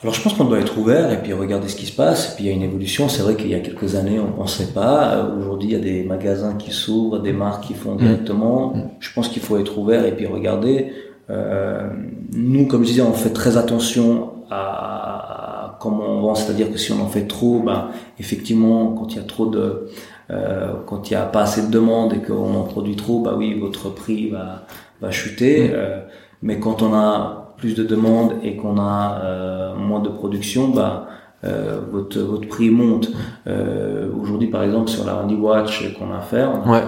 [0.01, 2.33] Alors je pense qu'on doit être ouvert et puis regarder ce qui se passe.
[2.33, 3.09] Et puis il y a une évolution.
[3.09, 5.17] C'est vrai qu'il y a quelques années on pensait pas.
[5.17, 8.75] Euh, Aujourd'hui il y a des magasins qui s'ouvrent, des marques qui font directement.
[9.01, 10.93] Je pense qu'il faut être ouvert et puis regarder.
[11.31, 11.91] Euh,
[12.33, 16.35] nous, comme je disais, on fait très attention à, comment on vend.
[16.35, 17.89] C'est-à-dire que si on en fait trop, ben
[18.21, 19.89] effectivement quand il y a trop de
[20.31, 23.35] euh, quand il y a pas assez de demande et qu'on en produit trop, bah
[23.37, 24.67] oui, votre prix va,
[25.01, 25.71] va chuter.
[25.73, 26.01] Euh,
[26.43, 31.07] mais quand on a plus de demandes et qu'on a euh, moins de production, bah
[31.45, 33.11] euh, votre votre prix monte.
[33.47, 36.83] Euh, Aujourd'hui, par exemple, sur la Randy Watch qu'on a on a- Ouais.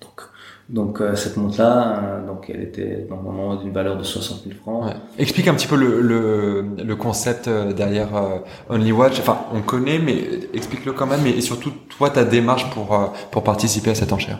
[0.00, 0.20] donc
[0.68, 4.86] donc euh, cette montre-là, euh, donc elle était normalement d'une valeur de 60 000 francs.
[4.86, 4.96] Ouais.
[5.18, 8.38] Explique un petit peu le, le, le concept euh, derrière euh,
[8.70, 9.20] Only Watch.
[9.20, 11.24] Enfin, on connaît, mais explique-le quand même.
[11.26, 14.38] Et, et surtout, toi, ta démarche pour, euh, pour participer à cette enchère.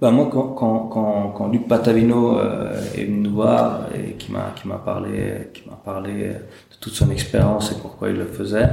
[0.00, 4.30] Bah moi quand quand quand, quand Luc Patavino euh, est venu nous voir et qui
[4.30, 8.26] m'a qui m'a parlé qui m'a parlé de toute son expérience et pourquoi il le
[8.26, 8.68] faisait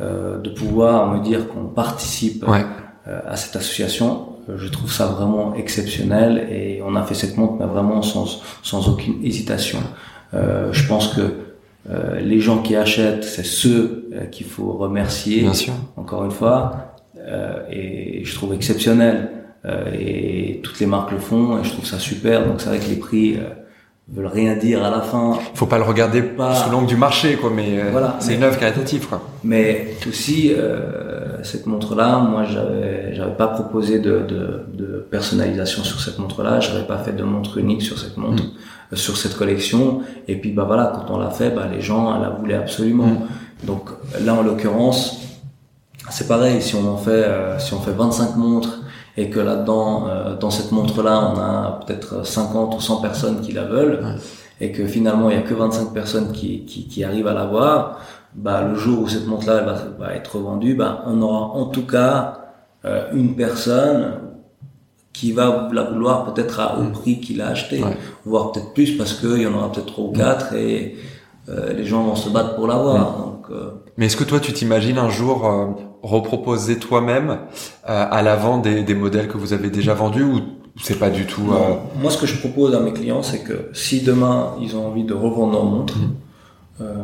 [0.00, 2.44] euh, de pouvoir me dire qu'on participe
[3.08, 7.36] euh, à cette association euh, je trouve ça vraiment exceptionnel et on a fait cette
[7.36, 9.80] montre mais vraiment sans sans aucune hésitation.
[10.32, 11.22] Je pense que
[12.20, 15.72] les gens qui achètent c'est ceux qu'il faut remercier Bien sûr.
[15.96, 16.94] encore une fois
[17.70, 19.16] et je trouve exceptionnel.
[19.16, 22.46] euh, et toutes les marques le font et je trouve ça super.
[22.46, 23.48] Donc c'est vrai que les prix euh,
[24.08, 25.38] veulent rien dire à la fin.
[25.54, 26.54] Faut pas le regarder pas...
[26.54, 27.50] sous l'angle du marché, quoi.
[27.54, 29.22] Mais euh, voilà, c'est une œuvre caritative, quoi.
[29.44, 36.00] Mais aussi euh, cette montre-là, moi, j'avais, j'avais pas proposé de, de, de, personnalisation sur
[36.00, 36.60] cette montre-là.
[36.60, 38.96] J'avais pas fait de montre unique sur cette montre, mm.
[38.96, 40.00] sur cette collection.
[40.26, 43.06] Et puis, bah voilà, quand on l'a fait, bah les gens la voulaient absolument.
[43.06, 43.66] Mm.
[43.66, 43.90] Donc
[44.24, 45.20] là, en l'occurrence,
[46.10, 46.62] c'est pareil.
[46.62, 47.26] Si on en fait,
[47.58, 48.77] si on fait 25 montres
[49.18, 53.50] et que là-dedans, euh, dans cette montre-là, on a peut-être 50 ou 100 personnes qui
[53.50, 54.14] la veulent,
[54.60, 58.00] et que finalement, il y a que 25 personnes qui, qui, qui arrivent à l'avoir,
[58.36, 61.84] bah, le jour où cette montre-là va, va, être vendue, bah, on aura en tout
[61.84, 62.52] cas
[62.84, 64.20] euh, une personne
[65.12, 67.82] qui va la vouloir peut-être au prix qu'il a acheté,
[68.24, 70.96] voire peut-être plus parce qu'il y en aura peut-être trois ou quatre et
[71.48, 73.18] euh, les gens vont se battre pour l'avoir.
[73.18, 73.46] Donc,
[73.96, 75.44] Mais est-ce que toi tu t'imagines un jour
[76.08, 77.30] reproposer toi-même
[77.88, 80.40] euh, à l'avant des, des, modèles que vous avez déjà vendus ou
[80.80, 81.74] c'est pas du tout euh...
[82.00, 85.04] Moi, ce que je propose à mes clients, c'est que si demain ils ont envie
[85.04, 86.12] de revendre leur montre, mmh.
[86.82, 86.94] euh,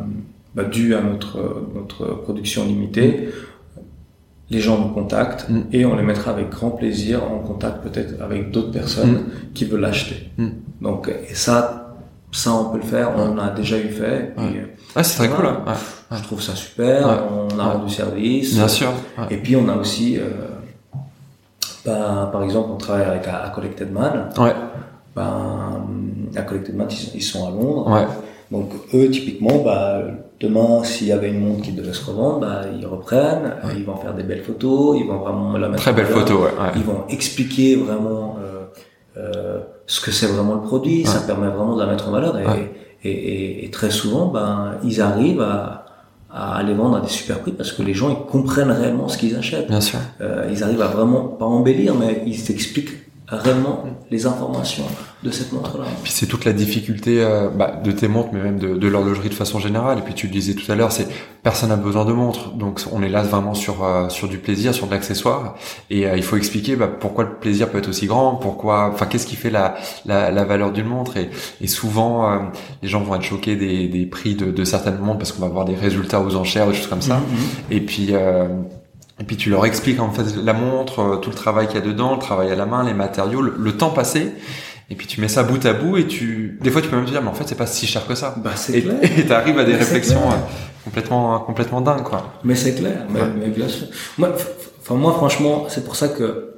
[0.54, 3.30] bah, dû à notre notre production limitée,
[4.50, 5.60] les gens nous contactent mmh.
[5.72, 9.52] et on les mettra avec grand plaisir en contact peut-être avec d'autres personnes mmh.
[9.54, 10.30] qui veulent l'acheter.
[10.80, 11.96] Donc, et ça,
[12.30, 14.34] ça on peut le faire, on a déjà eu fait.
[14.96, 15.48] ah, c'est très cool.
[16.16, 18.54] Je trouve ça super, on a rendu service.
[18.54, 18.92] Bien sûr.
[19.30, 20.30] Et puis on a aussi, euh,
[21.84, 24.30] bah, par exemple, on travaille avec à, Collected Man.
[24.38, 24.54] Ouais.
[25.14, 25.86] Ben,
[26.34, 27.90] à Collected Man, ils, sont à Londres.
[27.90, 28.06] Ouais.
[28.50, 30.02] Donc eux, typiquement, bah,
[30.40, 33.96] demain, s'il y avait une montre qui devait se revendre, bah, ils reprennent, ils vont
[33.96, 35.82] faire des belles photos, ils vont vraiment la mettre.
[35.82, 38.64] Très belles photos, ouais, Ils vont expliquer vraiment euh,
[39.16, 41.04] euh, ce que c'est vraiment le produit.
[41.04, 42.38] Ça permet vraiment de la mettre en valeur.
[42.38, 42.70] Et,
[43.04, 45.83] et, et, et très souvent, ben, ils arrivent à,
[46.34, 49.16] à les vendre à des super prix parce que les gens ils comprennent réellement ce
[49.16, 49.68] qu'ils achètent.
[49.68, 50.00] Bien sûr.
[50.20, 54.84] Euh, ils arrivent à vraiment pas embellir, mais ils s'expliquent réellement les informations
[55.22, 55.84] de cette montre-là.
[56.02, 59.30] Puis c'est toute la difficulté euh, bah, de tes montres, mais même de, de l'horlogerie
[59.30, 59.98] de façon générale.
[59.98, 61.08] Et puis tu le disais tout à l'heure, c'est
[61.42, 64.74] personne n'a besoin de montre, donc on est là vraiment sur euh, sur du plaisir,
[64.74, 65.56] sur de l'accessoire.
[65.88, 69.06] Et euh, il faut expliquer bah, pourquoi le plaisir peut être aussi grand, pourquoi, enfin
[69.06, 71.16] qu'est-ce qui fait la, la, la valeur d'une montre.
[71.16, 71.30] Et,
[71.62, 72.50] et souvent
[72.82, 75.48] les gens vont être choqués des, des prix de, de certaines montres parce qu'on va
[75.48, 77.16] voir des résultats aux enchères, des choses comme ça.
[77.16, 77.74] Mm-hmm.
[77.74, 78.12] Et puis
[79.20, 81.78] et puis tu leur expliques en fait la montre, euh, tout le travail qu'il y
[81.78, 84.32] a dedans, le travail à la main, les matériaux, le, temps passé.
[84.90, 87.06] Et puis tu mets ça bout à bout et tu, des fois tu peux même
[87.06, 88.34] te dire mais en fait c'est pas si cher que ça.
[88.42, 88.98] Bah c'est clair.
[89.18, 90.34] Et t'arrives à des réflexions euh,
[90.84, 92.34] complètement complètement dingues quoi.
[92.42, 93.06] Mais c'est clair.
[93.08, 93.86] Mais, mais, bien sûr.
[94.18, 94.34] Moi,
[94.82, 96.56] enfin moi franchement c'est pour ça que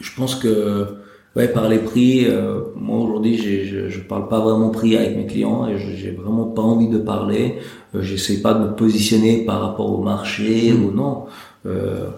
[0.00, 0.98] je pense que
[1.34, 5.26] ouais par les prix, euh, moi aujourd'hui je, je parle pas vraiment prix avec mes
[5.26, 7.58] clients et j'ai vraiment pas envie de parler.
[7.96, 10.84] Euh, J'essaie pas de me positionner par rapport au marché mmh.
[10.84, 11.24] ou non.
[11.66, 12.08] Euh,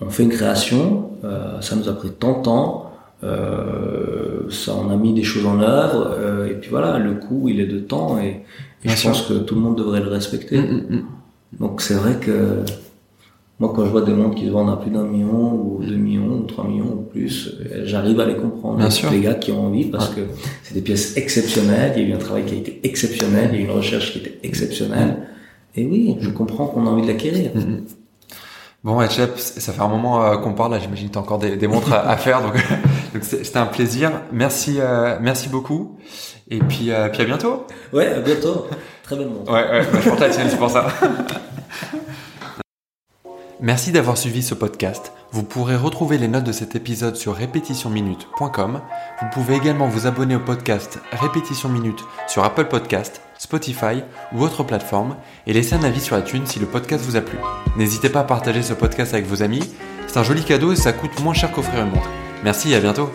[0.00, 2.92] on fait une création, euh, ça nous a pris tant de temps,
[3.24, 7.48] euh, ça on a mis des choses en œuvre, euh, et puis voilà, le coût
[7.48, 8.42] il est de temps, et,
[8.84, 10.58] et je pense que tout le monde devrait le respecter.
[10.58, 11.04] Mm, mm, mm.
[11.60, 12.60] Donc c'est vrai que
[13.58, 15.96] moi quand je vois des montres qui se vendent à plus d'un million, ou deux
[15.96, 18.76] millions, ou trois millions, ou plus, j'arrive à les comprendre.
[18.76, 19.10] Bien sûr.
[19.10, 20.20] Les gars qui ont envie, parce que
[20.62, 23.54] c'est des pièces exceptionnelles, il y a eu un travail qui a été exceptionnel, il
[23.54, 25.16] y a eu une recherche qui était exceptionnelle,
[25.74, 27.50] et oui, je comprends qu'on a envie de l'acquérir.
[28.84, 30.72] Bon, Etchep, ça fait un moment euh, qu'on parle.
[30.72, 32.54] Là, j'imagine que tu as encore des, des montres à, faire, donc
[33.14, 34.12] donc c'était un plaisir.
[34.32, 35.98] Merci, euh, merci beaucoup.
[36.48, 37.66] Et puis, euh, puis à bientôt.
[37.92, 38.66] Ouais, à bientôt.
[39.02, 39.52] Très belle montre.
[39.52, 39.86] Ouais, ouais.
[39.92, 40.86] Bah, je porte la tienne, c'est pour ça.
[43.60, 45.12] Merci d'avoir suivi ce podcast.
[45.32, 48.80] Vous pourrez retrouver les notes de cet épisode sur répétitionminute.com.
[49.20, 54.62] Vous pouvez également vous abonner au podcast Répétition Minute sur Apple Podcast Spotify ou autre
[54.62, 55.16] plateforme
[55.46, 57.38] et laissez un avis sur la iTunes si le podcast vous a plu.
[57.76, 59.62] N'hésitez pas à partager ce podcast avec vos amis,
[60.06, 62.08] c'est un joli cadeau et ça coûte moins cher qu'offrir une montre.
[62.42, 63.10] Merci et à bientôt